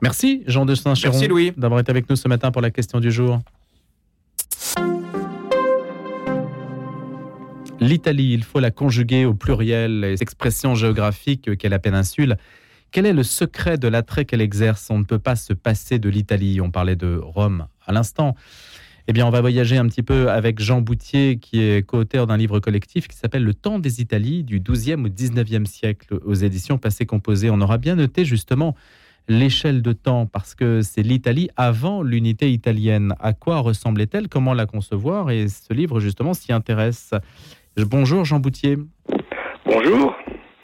Merci 0.00 0.42
Jean 0.46 0.64
de 0.64 0.74
Saint-Chéron 0.74 1.12
Merci 1.12 1.28
Louis. 1.28 1.52
d'avoir 1.56 1.80
été 1.80 1.90
avec 1.90 2.08
nous 2.08 2.16
ce 2.16 2.28
matin 2.28 2.50
pour 2.50 2.62
la 2.62 2.70
question 2.70 3.00
du 3.00 3.10
jour. 3.10 3.40
L'Italie, 7.80 8.32
il 8.32 8.42
faut 8.42 8.58
la 8.58 8.70
conjuguer 8.70 9.26
au 9.26 9.34
pluriel, 9.34 10.00
les 10.00 10.22
expressions 10.22 10.74
géographiques 10.74 11.56
qu'est 11.58 11.68
la 11.68 11.78
péninsule. 11.78 12.36
Quel 12.90 13.04
est 13.04 13.12
le 13.12 13.22
secret 13.22 13.76
de 13.76 13.86
l'attrait 13.86 14.24
qu'elle 14.24 14.40
exerce? 14.40 14.88
On 14.88 14.98
ne 14.98 15.04
peut 15.04 15.18
pas 15.18 15.36
se 15.36 15.52
passer 15.52 15.98
de 15.98 16.08
l'Italie. 16.08 16.60
On 16.60 16.70
parlait 16.70 16.96
de 16.96 17.20
Rome 17.22 17.66
à 17.84 17.92
l'instant. 17.92 18.34
Eh 19.08 19.12
bien, 19.12 19.26
on 19.26 19.30
va 19.30 19.40
voyager 19.40 19.76
un 19.76 19.86
petit 19.86 20.02
peu 20.02 20.30
avec 20.30 20.58
Jean 20.58 20.80
Boutier, 20.80 21.38
qui 21.38 21.60
est 21.60 21.86
co-auteur 21.86 22.26
d'un 22.26 22.36
livre 22.36 22.60
collectif 22.60 23.06
qui 23.08 23.16
s'appelle 23.16 23.44
Le 23.44 23.54
temps 23.54 23.78
des 23.78 24.00
Italies, 24.00 24.42
du 24.42 24.58
12e 24.58 25.04
au 25.04 25.08
19e 25.08 25.66
siècle, 25.66 26.18
aux 26.24 26.34
éditions 26.34 26.78
Passé 26.78 27.04
Composé. 27.06 27.50
On 27.50 27.60
aura 27.60 27.78
bien 27.78 27.94
noté 27.94 28.24
justement 28.24 28.74
l'échelle 29.28 29.82
de 29.82 29.92
temps, 29.92 30.26
parce 30.26 30.54
que 30.54 30.82
c'est 30.82 31.02
l'Italie 31.02 31.50
avant 31.56 32.02
l'unité 32.02 32.50
italienne. 32.52 33.14
À 33.20 33.32
quoi 33.32 33.58
ressemblait-elle? 33.58 34.28
Comment 34.28 34.54
la 34.54 34.66
concevoir? 34.66 35.30
Et 35.30 35.48
ce 35.48 35.72
livre, 35.72 36.00
justement, 36.00 36.32
s'y 36.32 36.52
intéresse. 36.52 37.12
Bonjour 37.84 38.24
Jean 38.24 38.40
Boutier. 38.40 38.76
Bonjour. 39.66 40.16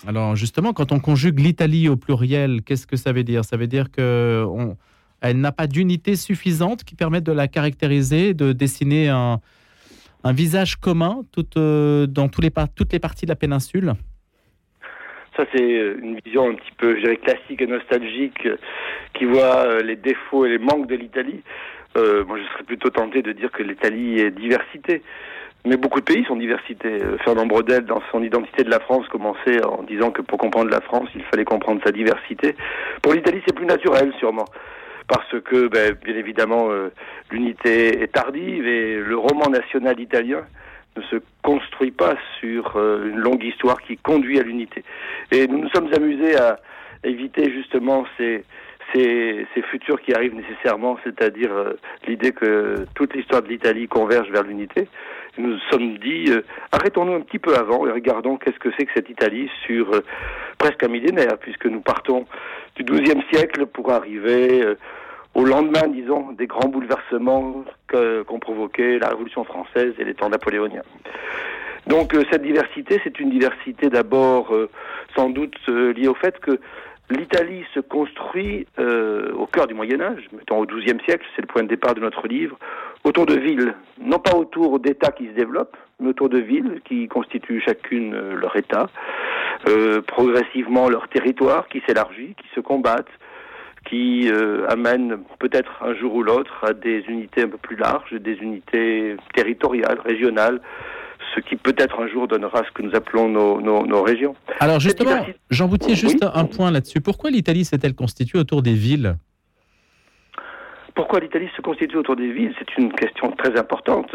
Alors 0.07 0.35
justement, 0.35 0.73
quand 0.73 0.92
on 0.92 0.99
conjugue 0.99 1.38
l'Italie 1.40 1.88
au 1.88 1.97
pluriel, 1.97 2.62
qu'est-ce 2.64 2.87
que 2.87 2.97
ça 2.97 3.12
veut 3.12 3.23
dire? 3.23 3.45
Ça 3.45 3.57
veut 3.57 3.66
dire 3.66 3.90
que 3.90 4.45
on- 4.49 4.76
elle 5.21 5.38
n'a 5.38 5.52
pas 5.52 5.66
d'unité 5.66 6.16
suffisante 6.16 6.85
qui 6.85 6.95
permette 6.97 7.25
de 7.25 7.33
la 7.33 7.49
caractériser, 7.49 8.35
de 8.35 8.52
dessiner 8.52 9.09
un, 9.09 9.40
un 10.25 10.33
visage 10.33 10.76
commun 10.76 11.21
tout, 11.33 11.47
euh, 11.57 12.07
dans 12.07 12.28
tous 12.28 12.40
les, 12.40 12.50
par- 12.50 12.73
toutes 12.73 12.92
les 12.92 12.99
parties 12.99 13.26
de 13.26 13.31
la 13.31 13.37
péninsule? 13.37 13.92
Ça, 15.37 15.45
c'est 15.54 15.61
une 16.02 16.19
vision 16.25 16.50
un 16.50 16.54
petit 16.54 16.73
peu, 16.76 16.97
je 16.97 17.02
dirais, 17.02 17.16
classique 17.19 17.61
et 17.61 17.66
nostalgique 17.66 18.49
qui 19.14 19.25
voit 19.26 19.66
euh, 19.66 19.83
les 19.83 19.97
défauts 19.97 20.45
et 20.45 20.50
les 20.50 20.59
manques 20.59 20.88
de 20.88 20.97
l'Italie. 20.97 21.42
Euh, 21.97 22.25
moi, 22.25 22.38
je 22.38 22.45
serais 22.52 22.64
plutôt 22.64 22.90
tenté 22.90 23.23
de 23.23 23.33
dire 23.33 23.50
que 23.52 23.62
l'Italie 23.62 24.19
est 24.19 24.31
diversité. 24.31 25.02
Mais 25.64 25.76
beaucoup 25.76 26.00
de 26.00 26.04
pays 26.04 26.25
sont 26.25 26.37
diversité. 26.37 26.88
Euh, 26.88 27.19
Fernand 27.19 27.47
Brodel, 27.47 27.85
dans 27.85 28.02
son 28.11 28.23
Identité 28.23 28.64
de 28.64 28.71
la 28.71 28.81
France, 28.81 29.07
commençait 29.09 29.64
en 29.64 29.83
disant 29.85 30.11
que 30.11 30.21
pour 30.21 30.38
comprendre 30.38 30.71
la 30.71 30.81
France, 30.81 31.09
il 31.14 31.23
fallait 31.23 31.45
comprendre 31.45 31.81
sa 31.85 31.92
diversité. 31.92 32.57
Pour 33.00 33.12
l'Italie, 33.12 33.40
c'est 33.47 33.54
plus 33.54 33.66
naturel, 33.66 34.12
sûrement. 34.19 34.47
Parce 35.07 35.40
que, 35.45 35.69
ben, 35.69 35.97
bien 36.04 36.16
évidemment, 36.16 36.71
euh, 36.71 36.90
l'unité 37.31 38.02
est 38.02 38.12
tardive 38.12 38.66
et 38.66 38.97
le 38.97 39.16
roman 39.16 39.49
national 39.50 40.00
italien 40.00 40.45
ne 40.97 41.02
se 41.02 41.16
construit 41.42 41.92
pas 41.92 42.16
sur 42.40 42.76
euh, 42.76 43.09
une 43.09 43.19
longue 43.19 43.45
histoire 43.45 43.81
qui 43.83 43.97
conduit 43.97 44.40
à 44.40 44.42
l'unité. 44.42 44.83
Et 45.31 45.47
nous 45.47 45.59
nous 45.59 45.69
sommes 45.71 45.92
amusés 45.95 46.37
à 46.37 46.59
éviter 47.04 47.52
justement 47.52 48.04
ces, 48.16 48.45
futurs 49.71 50.02
qui 50.02 50.12
arrivent 50.12 50.35
nécessairement, 50.35 50.99
c'est-à-dire 51.02 51.50
l'idée 52.07 52.33
que 52.33 52.85
toute 52.95 53.14
l'histoire 53.14 53.40
de 53.40 53.49
l'Italie 53.49 53.88
converge 53.88 54.28
vers 54.31 54.42
l'unité. 54.42 54.87
Nous 55.39 55.59
sommes 55.71 55.97
dit, 55.97 56.27
euh, 56.29 56.43
arrêtons-nous 56.73 57.15
un 57.15 57.21
petit 57.23 57.39
peu 57.39 57.57
avant 57.57 57.87
et 57.87 57.91
regardons 57.91 58.37
qu'est-ce 58.37 58.59
que 58.59 58.69
c'est 58.77 58.85
que 58.85 58.93
cette 58.95 59.09
Italie 59.09 59.49
sur 59.67 59.95
euh, 59.95 60.05
presque 60.59 60.83
un 60.85 60.89
millénaire, 60.89 61.39
puisque 61.41 61.65
nous 61.65 61.81
partons 61.81 62.27
du 62.77 62.85
XIIe 62.85 63.23
siècle 63.33 63.65
pour 63.65 63.91
arriver 63.93 64.62
euh, 64.62 64.75
au 65.35 65.45
lendemain, 65.45 65.89
disons, 65.89 66.33
des 66.33 66.47
grands 66.47 66.69
bouleversements 66.69 67.65
qu'ont 67.89 68.39
provoqué 68.39 68.99
la 68.99 69.09
Révolution 69.09 69.45
française 69.45 69.95
et 69.99 70.05
les 70.05 70.12
temps 70.12 70.29
napoléoniens. 70.29 70.83
Donc 71.87 72.15
cette 72.31 72.43
diversité, 72.43 73.01
c'est 73.03 73.19
une 73.19 73.31
diversité 73.31 73.89
d'abord 73.89 74.55
sans 75.17 75.31
doute 75.31 75.57
liée 75.67 76.07
au 76.07 76.15
fait 76.15 76.39
que 76.39 76.61
l'Italie 77.12 77.64
se 77.75 77.81
construit 77.81 78.66
euh, 78.78 79.33
au 79.35 79.47
cœur 79.47 79.66
du 79.66 79.75
Moyen 79.75 80.00
Âge, 80.00 80.28
mettons 80.33 80.59
au 80.59 80.66
XIIe 80.66 80.99
siècle, 81.07 81.25
c'est 81.35 81.42
le 81.42 81.47
point 81.47 81.62
de 81.62 81.69
départ 81.69 81.95
de 81.95 82.00
notre 82.00 82.26
livre, 82.26 82.59
autour 83.04 83.26
de 83.26 83.35
villes, 83.35 83.75
non 84.00 84.19
pas 84.19 84.37
autour 84.37 84.78
d'États 84.78 85.12
qui 85.12 85.26
se 85.26 85.33
développent, 85.33 85.76
mais 86.00 86.09
autour 86.09 86.28
de 86.28 86.38
villes 86.38 86.81
qui 86.85 87.09
constituent 87.09 87.62
chacune 87.64 88.14
euh, 88.14 88.35
leur 88.35 88.57
État, 88.57 88.88
euh, 89.69 90.02
progressivement 90.02 90.88
leur 90.88 91.09
territoire 91.09 91.69
qui 91.69 91.83
s'élargit, 91.87 92.35
qui 92.35 92.49
se 92.54 92.61
combattent, 92.61 93.07
qui 93.85 94.31
euh, 94.31 94.66
amènent 94.69 95.19
peut-être 95.38 95.83
un 95.83 95.95
jour 95.95 96.14
ou 96.14 96.23
l'autre 96.23 96.64
à 96.64 96.73
des 96.73 97.04
unités 97.09 97.42
un 97.42 97.49
peu 97.49 97.59
plus 97.59 97.76
larges, 97.76 98.12
des 98.12 98.35
unités 98.35 99.16
territoriales, 99.35 99.99
régionales, 100.04 100.61
ce 101.35 101.41
qui 101.41 101.57
peut-être 101.57 102.00
un 102.00 102.09
jour 102.09 102.29
donnera 102.29 102.62
ce 102.64 102.71
que 102.73 102.83
nous 102.83 102.95
appelons 102.95 103.29
nos, 103.29 103.61
nos, 103.61 103.87
nos 103.87 104.02
régions. 104.02 104.35
Alors 104.61 104.81
justement, 104.81 105.11
diversité- 105.11 105.38
Jean 105.50 105.69
Boutier, 105.69 105.95
juste 105.95 106.23
Oui. 106.23 106.31
un 106.35 106.45
point 106.45 106.71
là-dessus. 106.71 107.00
Pourquoi 107.00 107.31
l'Italie 107.31 107.64
s'est-elle 107.64 107.95
constituée 107.95 108.38
autour 108.38 108.62
des 108.62 108.75
villes 108.75 109.17
Pourquoi 110.95 111.21
l'Italie 111.21 111.49
se 111.57 111.62
constitue 111.62 111.97
autour 111.97 112.17
des 112.17 112.31
villes? 112.33 112.55
C'est 112.59 112.76
une 112.76 112.93
question 112.93 113.31
très 113.33 113.59
importante. 113.59 114.14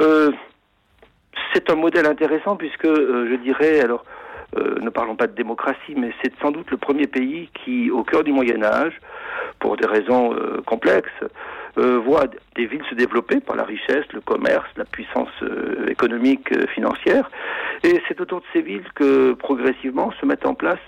Euh, 0.00 0.30
c'est 1.52 1.68
un 1.70 1.74
modèle 1.74 2.06
intéressant 2.06 2.56
puisque, 2.56 2.84
euh, 2.84 3.28
je 3.30 3.36
dirais, 3.42 3.80
alors, 3.80 4.04
euh, 4.56 4.76
ne 4.80 4.90
parlons 4.90 5.16
pas 5.16 5.26
de 5.26 5.34
démocratie, 5.34 5.94
mais 5.96 6.12
c'est 6.22 6.32
sans 6.40 6.52
doute 6.52 6.70
le 6.70 6.76
premier 6.76 7.08
pays 7.08 7.48
qui, 7.64 7.90
au 7.90 8.04
cœur 8.04 8.22
du 8.22 8.32
Moyen 8.32 8.62
Âge, 8.62 8.92
pour 9.58 9.76
des 9.76 9.86
raisons 9.86 10.36
complexes, 10.66 11.10
euh, 11.78 11.98
voit 11.98 12.26
des 12.56 12.66
villes 12.66 12.84
se 12.88 12.94
développer 12.94 13.40
par 13.40 13.56
la 13.56 13.64
richesse, 13.64 14.04
le 14.12 14.20
commerce, 14.20 14.66
la 14.76 14.84
puissance 14.84 15.28
euh, 15.42 15.86
économique, 15.88 16.52
euh, 16.52 16.66
financière. 16.68 17.30
Et 17.82 18.00
c'est 18.06 18.20
autour 18.20 18.40
de 18.40 18.46
ces 18.52 18.62
villes 18.62 18.86
que, 18.94 19.32
progressivement, 19.34 20.12
se 20.20 20.26
mettent 20.26 20.46
en 20.46 20.54
place 20.54 20.78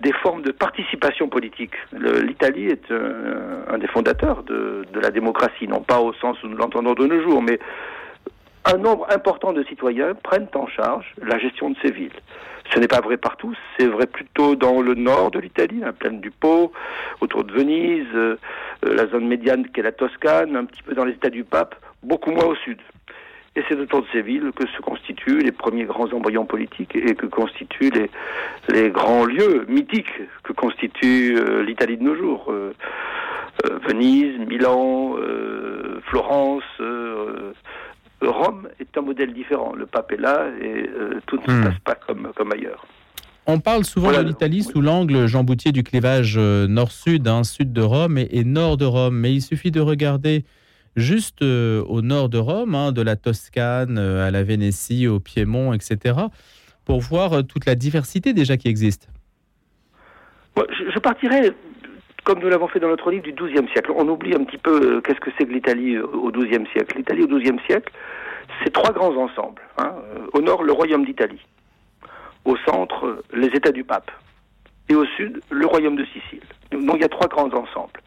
des 0.00 0.12
formes 0.12 0.42
de 0.42 0.50
participation 0.52 1.28
politique. 1.28 1.74
L'Italie 1.92 2.68
est 2.68 2.90
un, 2.90 3.74
un 3.74 3.78
des 3.78 3.88
fondateurs 3.88 4.42
de, 4.44 4.86
de 4.90 5.00
la 5.00 5.10
démocratie, 5.10 5.68
non 5.68 5.82
pas 5.82 6.00
au 6.00 6.14
sens 6.14 6.42
où 6.42 6.48
nous 6.48 6.56
l'entendons 6.56 6.94
de 6.94 7.06
nos 7.06 7.20
jours, 7.22 7.42
mais 7.42 7.58
un 8.64 8.76
nombre 8.76 9.06
important 9.10 9.52
de 9.52 9.62
citoyens 9.64 10.14
prennent 10.14 10.48
en 10.54 10.66
charge 10.66 11.14
la 11.22 11.38
gestion 11.38 11.70
de 11.70 11.76
ces 11.82 11.90
villes. 11.90 12.12
Ce 12.72 12.78
n'est 12.78 12.88
pas 12.88 13.00
vrai 13.00 13.16
partout, 13.16 13.54
c'est 13.76 13.86
vrai 13.86 14.06
plutôt 14.06 14.54
dans 14.54 14.80
le 14.80 14.94
nord 14.94 15.30
de 15.30 15.40
l'Italie, 15.40 15.80
la 15.80 15.92
plaine 15.92 16.20
du 16.20 16.30
Pau, 16.30 16.72
autour 17.20 17.44
de 17.44 17.52
Venise, 17.52 18.06
euh, 18.14 18.36
euh, 18.86 18.94
la 18.94 19.06
zone 19.08 19.26
médiane 19.26 19.66
qui 19.68 19.80
est 19.80 19.82
la 19.82 19.92
Toscane, 19.92 20.54
un 20.56 20.64
petit 20.66 20.82
peu 20.82 20.94
dans 20.94 21.04
les 21.04 21.14
États 21.14 21.30
du 21.30 21.42
Pape, 21.42 21.74
beaucoup 22.02 22.30
moins 22.30 22.44
au 22.44 22.54
sud. 22.54 22.78
Et 23.56 23.64
c'est 23.68 23.76
autour 23.76 24.02
de 24.02 24.06
ces 24.12 24.22
villes 24.22 24.52
que 24.54 24.66
se 24.68 24.80
constituent 24.80 25.40
les 25.40 25.50
premiers 25.50 25.84
grands 25.84 26.12
embryons 26.12 26.46
politiques 26.46 26.94
et 26.94 27.16
que 27.16 27.26
constituent 27.26 27.90
les, 27.90 28.08
les 28.68 28.90
grands 28.90 29.24
lieux 29.24 29.64
mythiques 29.68 30.20
que 30.44 30.52
constitue 30.52 31.36
euh, 31.36 31.64
l'Italie 31.64 31.96
de 31.96 32.04
nos 32.04 32.14
jours. 32.14 32.52
Venise, 33.86 34.38
Milan, 34.38 35.16
Florence, 36.04 36.64
Rome 38.28 38.68
est 38.78 38.96
un 38.96 39.02
modèle 39.02 39.32
différent. 39.32 39.74
Le 39.74 39.86
pape 39.86 40.12
est 40.12 40.20
là 40.20 40.48
et 40.60 40.88
euh, 40.88 41.20
tout 41.26 41.36
ne 41.36 41.42
se 41.42 41.50
hmm. 41.50 41.64
passe 41.64 41.78
pas 41.84 41.94
comme, 41.94 42.30
comme 42.36 42.52
ailleurs. 42.52 42.86
On 43.46 43.58
parle 43.58 43.84
souvent 43.84 44.12
de 44.12 44.18
l'Italie 44.18 44.62
sous 44.62 44.80
l'angle, 44.80 45.26
Jean 45.26 45.42
Boutier, 45.42 45.72
du 45.72 45.82
clivage 45.82 46.36
euh, 46.36 46.68
nord-sud, 46.68 47.26
hein, 47.26 47.42
sud 47.42 47.72
de 47.72 47.80
Rome 47.80 48.18
et, 48.18 48.44
nord 48.44 48.76
de 48.76 48.84
Rome. 48.84 49.16
Mais 49.16 49.32
il 49.32 49.40
suffit 49.40 49.70
de 49.70 49.80
regarder 49.80 50.44
juste 50.94 51.42
euh, 51.42 51.82
au 51.84 52.02
nord 52.02 52.28
de 52.28 52.38
Rome, 52.38 52.74
hein, 52.74 52.92
de 52.92 53.02
la 53.02 53.16
Toscane 53.16 53.98
à 53.98 54.30
la 54.30 54.42
Vénétie, 54.42 55.08
au 55.08 55.18
Piémont, 55.18 55.72
etc., 55.72 56.14
pour 56.84 57.00
voir 57.00 57.44
toute 57.44 57.66
la 57.66 57.74
diversité 57.74 58.32
déjà 58.32 58.56
qui 58.56 58.68
existe. 58.68 59.08
je, 60.56 60.90
je 60.92 60.98
partirais 60.98 61.54
comme 62.24 62.40
nous 62.40 62.48
l'avons 62.48 62.68
fait 62.68 62.80
dans 62.80 62.88
notre 62.88 63.10
livre 63.10 63.24
du 63.24 63.32
XIIe 63.32 63.68
siècle. 63.72 63.92
On 63.94 64.08
oublie 64.08 64.34
un 64.34 64.44
petit 64.44 64.58
peu 64.58 64.96
euh, 64.96 65.00
qu'est-ce 65.00 65.20
que 65.20 65.30
c'est 65.38 65.46
que 65.46 65.52
l'Italie 65.52 65.96
euh, 65.96 66.06
au 66.06 66.30
XIIe 66.30 66.66
siècle. 66.72 66.96
L'Italie 66.96 67.22
au 67.22 67.28
XIIe 67.28 67.58
siècle, 67.66 67.92
c'est 68.62 68.72
trois 68.72 68.92
grands 68.92 69.14
ensembles. 69.16 69.62
Hein. 69.78 69.94
Euh, 70.16 70.26
au 70.32 70.40
nord, 70.40 70.62
le 70.62 70.72
royaume 70.72 71.04
d'Italie. 71.04 71.44
Au 72.44 72.56
centre, 72.68 73.22
les 73.32 73.48
États 73.48 73.72
du 73.72 73.84
pape. 73.84 74.10
Et 74.88 74.94
au 74.94 75.04
sud, 75.04 75.40
le 75.50 75.66
royaume 75.66 75.96
de 75.96 76.04
Sicile. 76.06 76.42
Donc 76.72 76.96
il 76.96 77.02
y 77.02 77.04
a 77.04 77.08
trois 77.08 77.28
grands 77.28 77.52
ensembles. 77.52 78.00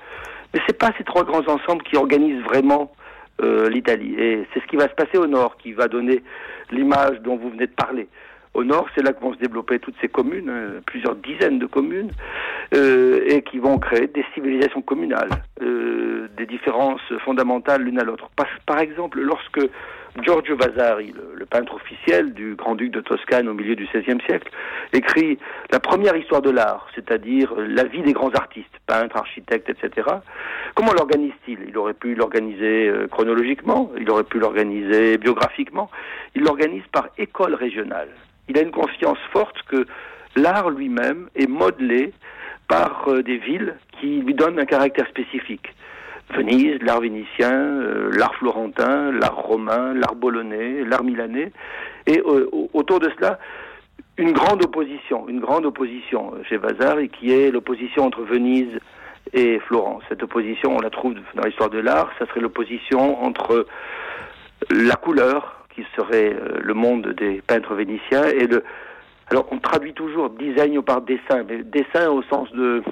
Mais 0.53 0.59
ce 0.61 0.71
n'est 0.71 0.77
pas 0.77 0.91
ces 0.97 1.03
trois 1.03 1.23
grands 1.23 1.47
ensembles 1.47 1.83
qui 1.83 1.97
organisent 1.97 2.43
vraiment 2.43 2.91
l'Italie. 3.69 4.15
Et 4.17 4.47
c'est 4.53 4.61
ce 4.61 4.67
qui 4.67 4.77
va 4.77 4.87
se 4.87 4.93
passer 4.93 5.17
au 5.17 5.27
nord 5.27 5.57
qui 5.57 5.73
va 5.73 5.87
donner 5.87 6.23
l'image 6.71 7.19
dont 7.21 7.35
vous 7.35 7.49
venez 7.49 7.67
de 7.67 7.73
parler. 7.73 8.07
Au 8.53 8.63
nord, 8.63 8.87
c'est 8.93 9.01
là 9.01 9.13
que 9.13 9.21
vont 9.21 9.33
se 9.33 9.39
développer 9.39 9.79
toutes 9.79 9.95
ces 9.99 10.07
communes, 10.07 10.49
euh, 10.49 10.79
plusieurs 10.85 11.15
dizaines 11.15 11.57
de 11.57 11.65
communes, 11.65 12.11
euh, 12.75 13.23
et 13.25 13.41
qui 13.41 13.57
vont 13.57 13.79
créer 13.79 14.05
des 14.05 14.23
civilisations 14.35 14.83
communales, 14.83 15.29
euh, 15.63 16.27
des 16.37 16.45
différences 16.45 17.01
fondamentales 17.25 17.81
l'une 17.81 17.99
à 17.99 18.03
l'autre. 18.03 18.29
Par, 18.35 18.45
par, 18.67 18.77
exemple, 18.77 19.19
lorsque 19.19 19.59
Giorgio 20.21 20.55
Vasari, 20.55 21.15
le, 21.35 21.45
peintre 21.47 21.75
officiel 21.75 22.33
du 22.33 22.53
grand-duc 22.53 22.91
de 22.91 23.01
Toscane 23.01 23.47
au 23.47 23.53
milieu 23.53 23.75
du 23.75 23.87
XVIe 23.87 24.21
siècle, 24.25 24.49
écrit 24.91 25.39
la 25.71 25.79
première 25.79 26.15
histoire 26.15 26.41
de 26.41 26.51
l'art, 26.51 26.87
c'est-à-dire 26.93 27.53
la 27.57 27.83
vie 27.83 28.01
des 28.01 28.13
grands 28.13 28.31
artistes, 28.31 28.79
peintres, 28.85 29.17
architectes, 29.17 29.69
etc. 29.69 30.07
Comment 30.75 30.93
l'organise-t-il? 30.93 31.59
Il 31.67 31.77
aurait 31.77 31.93
pu 31.93 32.15
l'organiser 32.15 32.91
chronologiquement, 33.11 33.91
il 33.99 34.09
aurait 34.09 34.23
pu 34.23 34.39
l'organiser 34.39 35.17
biographiquement, 35.17 35.89
il 36.33 36.43
l'organise 36.43 36.83
par 36.91 37.09
école 37.17 37.55
régionale 37.55 38.09
il 38.49 38.57
a 38.57 38.61
une 38.61 38.71
conscience 38.71 39.17
forte 39.31 39.61
que 39.63 39.85
l'art 40.35 40.69
lui-même 40.69 41.29
est 41.35 41.47
modelé 41.47 42.13
par 42.67 43.05
euh, 43.07 43.23
des 43.23 43.37
villes 43.37 43.75
qui 43.99 44.21
lui 44.21 44.33
donnent 44.33 44.59
un 44.59 44.65
caractère 44.65 45.07
spécifique. 45.07 45.73
Venise, 46.33 46.81
l'art 46.81 47.01
vénitien, 47.01 47.51
euh, 47.51 48.11
l'art 48.15 48.33
florentin, 48.35 49.11
l'art 49.11 49.35
romain, 49.35 49.93
l'art 49.93 50.15
bolonais, 50.15 50.83
l'art 50.85 51.03
milanais, 51.03 51.51
et 52.07 52.19
euh, 52.19 52.49
autour 52.73 52.99
de 52.99 53.09
cela, 53.17 53.39
une 54.17 54.31
grande 54.31 54.63
opposition, 54.63 55.27
une 55.27 55.39
grande 55.39 55.65
opposition 55.65 56.33
chez 56.47 56.57
Vasari, 56.57 57.09
qui 57.09 57.31
est 57.31 57.51
l'opposition 57.51 58.05
entre 58.05 58.21
Venise 58.21 58.79
et 59.33 59.59
Florence. 59.59 60.03
Cette 60.09 60.23
opposition, 60.23 60.75
on 60.75 60.81
la 60.81 60.89
trouve 60.89 61.15
dans 61.35 61.43
l'histoire 61.43 61.69
de 61.69 61.79
l'art, 61.79 62.11
ça 62.19 62.25
serait 62.27 62.41
l'opposition 62.41 63.23
entre 63.23 63.65
la 64.69 64.95
couleur, 64.95 65.62
qui 65.73 65.85
serait 65.95 66.33
euh, 66.33 66.59
le 66.61 66.73
monde 66.73 67.09
des 67.09 67.41
peintres 67.45 67.73
vénitiens, 67.73 68.25
et 68.25 68.47
le... 68.47 68.63
Alors 69.29 69.47
on 69.51 69.57
traduit 69.57 69.93
toujours 69.93 70.29
design 70.29 70.81
par 70.81 71.01
dessin, 71.01 71.43
mais 71.47 71.63
dessin 71.63 72.09
au 72.09 72.21
sens 72.23 72.51
de 72.51 72.83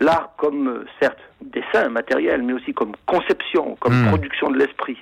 l'art 0.00 0.34
comme, 0.36 0.68
euh, 0.68 0.84
certes, 1.00 1.18
dessin 1.40 1.88
matériel, 1.88 2.42
mais 2.42 2.52
aussi 2.52 2.74
comme 2.74 2.92
conception, 3.06 3.76
comme 3.80 3.94
hmm. 3.94 4.08
production 4.08 4.50
de 4.50 4.58
l'esprit. 4.58 4.98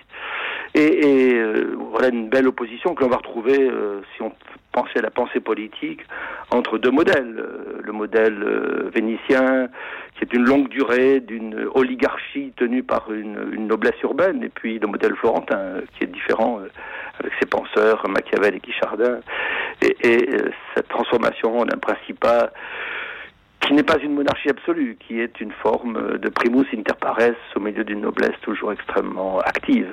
Et, 0.75 1.35
euh, 1.35 1.77
voilà 1.91 2.09
une 2.09 2.29
belle 2.29 2.49
opposition 2.49 2.95
que 2.95 3.03
l'on 3.03 3.11
va 3.11 3.19
retrouver, 3.19 3.71
si 4.15 4.23
on 4.23 4.33
pensait 4.73 5.01
à 5.01 5.03
la 5.03 5.11
pensée 5.11 5.41
politique, 5.41 6.01
entre 6.51 6.79
deux 6.79 6.91
modèles. 6.91 7.45
le 7.85 7.93
modèle 7.93 8.43
vénitien, 8.95 9.69
qui 10.17 10.25
est 10.25 10.33
une 10.33 10.45
longue 10.45 10.69
durée 10.69 11.21
d'une 11.21 11.69
oligarchie 11.75 12.53
tenue 12.57 12.83
par 12.83 13.13
une, 13.13 13.51
une, 13.53 13.67
noblesse 13.67 14.01
urbaine, 14.03 14.43
et 14.43 14.49
puis 14.49 14.79
le 14.79 14.87
modèle 14.87 15.15
florentin, 15.17 15.83
qui 15.99 16.05
est 16.05 16.07
différent 16.07 16.61
avec 17.23 17.33
ses 17.41 17.47
penseurs, 17.47 18.07
Machiavel 18.09 18.55
et 18.57 18.61
Guichardin. 18.61 19.21
Et, 19.81 19.97
euh, 20.05 20.51
cette 20.75 20.89
transformation 20.89 21.59
en 21.59 21.65
un 21.65 21.79
principat 21.79 22.53
qui 23.61 23.75
n'est 23.75 23.83
pas 23.83 23.99
une 23.99 24.15
monarchie 24.15 24.51
absolue, 24.51 24.97
qui 25.07 25.21
est 25.21 25.41
une 25.41 25.53
forme 25.63 26.19
de 26.19 26.29
primus 26.29 26.67
inter 26.75 26.95
pares 27.01 27.37
au 27.55 27.61
milieu 27.61 27.85
d'une 27.85 28.01
noblesse 28.01 28.35
toujours 28.43 28.73
extrêmement 28.73 29.39
active. 29.41 29.89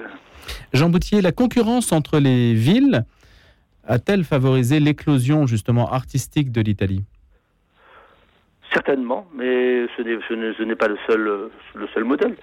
Jean 0.73 0.89
Boutier, 0.89 1.21
la 1.21 1.31
concurrence 1.31 1.91
entre 1.91 2.19
les 2.19 2.53
villes 2.53 3.05
a-t-elle 3.87 4.23
favorisé 4.23 4.79
l'éclosion 4.79 5.47
justement 5.47 5.91
artistique 5.91 6.51
de 6.51 6.61
l'Italie? 6.61 7.03
Certainement, 8.73 9.25
mais 9.33 9.87
ce 9.97 10.63
n'est 10.63 10.75
pas 10.75 10.87
le 10.87 10.97
seul, 11.07 11.49
le 11.73 11.87
seul 11.87 12.03
modèle. 12.03 12.35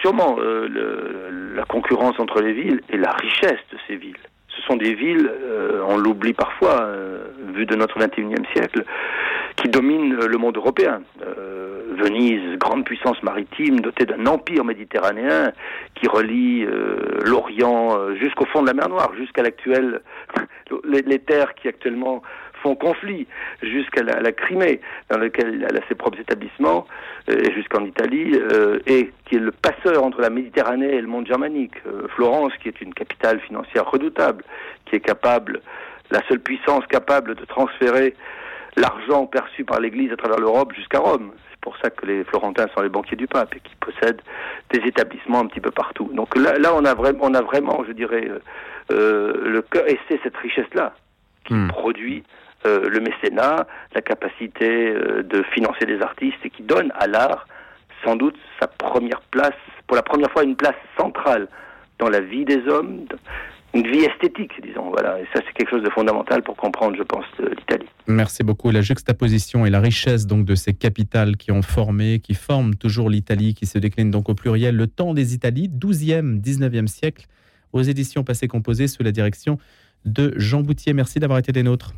sûrement, 0.00 0.36
euh, 0.38 1.52
la 1.56 1.64
concurrence 1.64 2.20
entre 2.20 2.40
les 2.40 2.52
villes 2.52 2.80
et 2.88 2.96
la 2.96 3.10
richesse 3.12 3.58
de 3.72 3.78
ces 3.88 3.96
villes. 3.96 4.14
Ce 4.48 4.62
sont 4.62 4.76
des 4.76 4.94
villes, 4.94 5.28
euh, 5.28 5.82
on 5.88 5.96
l'oublie 5.96 6.34
parfois, 6.34 6.82
euh, 6.82 7.24
vu 7.52 7.66
de 7.66 7.74
notre 7.74 7.98
21e 7.98 8.46
siècle, 8.54 8.84
qui 9.56 9.68
dominent 9.68 10.14
le 10.14 10.38
monde 10.38 10.56
européen. 10.56 11.02
Venise, 11.92 12.56
grande 12.56 12.84
puissance 12.84 13.22
maritime, 13.22 13.80
dotée 13.80 14.06
d'un 14.06 14.24
empire 14.24 14.64
méditerranéen 14.64 15.52
qui 15.94 16.08
relie 16.08 16.64
l'Orient 17.24 18.14
jusqu'au 18.14 18.46
fond 18.46 18.62
de 18.62 18.68
la 18.68 18.72
mer 18.72 18.88
Noire, 18.88 19.12
jusqu'à 19.18 19.42
l'actuelle, 19.42 20.00
les, 20.84 21.18
terres 21.18 21.54
qui 21.54 21.68
actuellement 21.68 22.22
font 22.62 22.74
conflit 22.74 23.26
jusqu'à 23.62 24.02
la, 24.02 24.32
Crimée, 24.32 24.80
dans 25.10 25.18
laquelle 25.18 25.66
elle 25.68 25.76
a 25.76 25.80
ses 25.88 25.94
propres 25.94 26.20
établissements, 26.20 26.86
euh, 27.28 27.40
et 27.44 27.52
jusqu'en 27.52 27.84
Italie, 27.84 28.32
euh, 28.34 28.78
et 28.86 29.10
qui 29.26 29.36
est 29.36 29.40
le 29.40 29.52
passeur 29.52 30.02
entre 30.04 30.20
la 30.20 30.30
Méditerranée 30.30 30.94
et 30.94 31.00
le 31.00 31.06
monde 31.06 31.26
germanique. 31.26 31.74
Euh, 31.86 32.08
Florence, 32.14 32.52
qui 32.62 32.68
est 32.68 32.80
une 32.80 32.94
capitale 32.94 33.40
financière 33.40 33.90
redoutable, 33.90 34.44
qui 34.86 34.96
est 34.96 35.00
capable, 35.00 35.60
la 36.10 36.22
seule 36.28 36.40
puissance 36.40 36.86
capable 36.86 37.34
de 37.34 37.44
transférer 37.44 38.14
l'argent 38.76 39.26
perçu 39.26 39.64
par 39.64 39.80
l'Église 39.80 40.12
à 40.12 40.16
travers 40.16 40.38
l'Europe 40.38 40.72
jusqu'à 40.74 40.98
Rome. 40.98 41.32
C'est 41.50 41.60
pour 41.60 41.76
ça 41.78 41.90
que 41.90 42.06
les 42.06 42.24
Florentins 42.24 42.66
sont 42.74 42.82
les 42.82 42.88
banquiers 42.88 43.16
du 43.16 43.26
pape 43.26 43.54
et 43.54 43.60
qui 43.60 43.74
possèdent 43.76 44.22
des 44.70 44.80
établissements 44.86 45.40
un 45.40 45.46
petit 45.46 45.60
peu 45.60 45.70
partout. 45.70 46.10
Donc 46.14 46.36
là, 46.36 46.58
là 46.58 46.72
on, 46.74 46.84
a 46.84 46.94
vraiment, 46.94 47.18
on 47.22 47.34
a 47.34 47.42
vraiment, 47.42 47.84
je 47.86 47.92
dirais, 47.92 48.28
le 48.88 49.60
cœur, 49.62 49.86
et 49.88 49.98
c'est 50.08 50.20
cette 50.22 50.36
richesse-là 50.36 50.94
qui 51.44 51.54
hmm. 51.54 51.68
produit 51.68 52.24
euh, 52.66 52.88
le 52.88 53.00
mécénat, 53.00 53.66
la 53.94 54.02
capacité 54.02 54.90
euh, 54.90 55.22
de 55.22 55.42
financer 55.54 55.86
des 55.86 56.00
artistes 56.02 56.38
et 56.44 56.50
qui 56.50 56.62
donne 56.62 56.92
à 56.98 57.06
l'art 57.06 57.46
sans 58.04 58.16
doute 58.16 58.36
sa 58.60 58.66
première 58.66 59.20
place, 59.30 59.54
pour 59.86 59.96
la 59.96 60.02
première 60.02 60.30
fois 60.30 60.44
une 60.44 60.56
place 60.56 60.76
centrale 60.98 61.48
dans 61.98 62.08
la 62.08 62.20
vie 62.20 62.44
des 62.44 62.66
hommes, 62.68 63.06
une 63.74 63.86
vie 63.86 64.04
esthétique, 64.04 64.52
disons. 64.62 64.90
Voilà, 64.90 65.20
et 65.20 65.24
ça 65.34 65.40
c'est 65.46 65.52
quelque 65.54 65.70
chose 65.70 65.82
de 65.82 65.90
fondamental 65.90 66.42
pour 66.42 66.56
comprendre, 66.56 66.96
je 66.96 67.02
pense, 67.02 67.24
l'Italie. 67.38 67.88
Merci 68.06 68.42
beaucoup. 68.42 68.70
La 68.70 68.82
juxtaposition 68.82 69.64
et 69.64 69.70
la 69.70 69.80
richesse 69.80 70.26
donc 70.26 70.44
de 70.44 70.54
ces 70.54 70.74
capitales 70.74 71.36
qui 71.36 71.52
ont 71.52 71.62
formé, 71.62 72.20
qui 72.20 72.34
forment 72.34 72.74
toujours 72.74 73.08
l'Italie, 73.08 73.54
qui 73.54 73.66
se 73.66 73.78
décline 73.78 74.10
donc 74.10 74.28
au 74.28 74.34
pluriel, 74.34 74.76
le 74.76 74.86
temps 74.86 75.14
des 75.14 75.34
Italies, 75.34 75.68
12e, 75.68 76.40
19e 76.40 76.86
siècle, 76.88 77.26
aux 77.72 77.82
éditions 77.82 78.24
Passé 78.24 78.48
Composé 78.48 78.86
sous 78.86 79.02
la 79.02 79.12
direction 79.12 79.58
de 80.04 80.34
Jean 80.36 80.62
Boutier. 80.62 80.92
Merci 80.92 81.20
d'avoir 81.20 81.38
été 81.38 81.52
des 81.52 81.62
nôtres. 81.62 81.94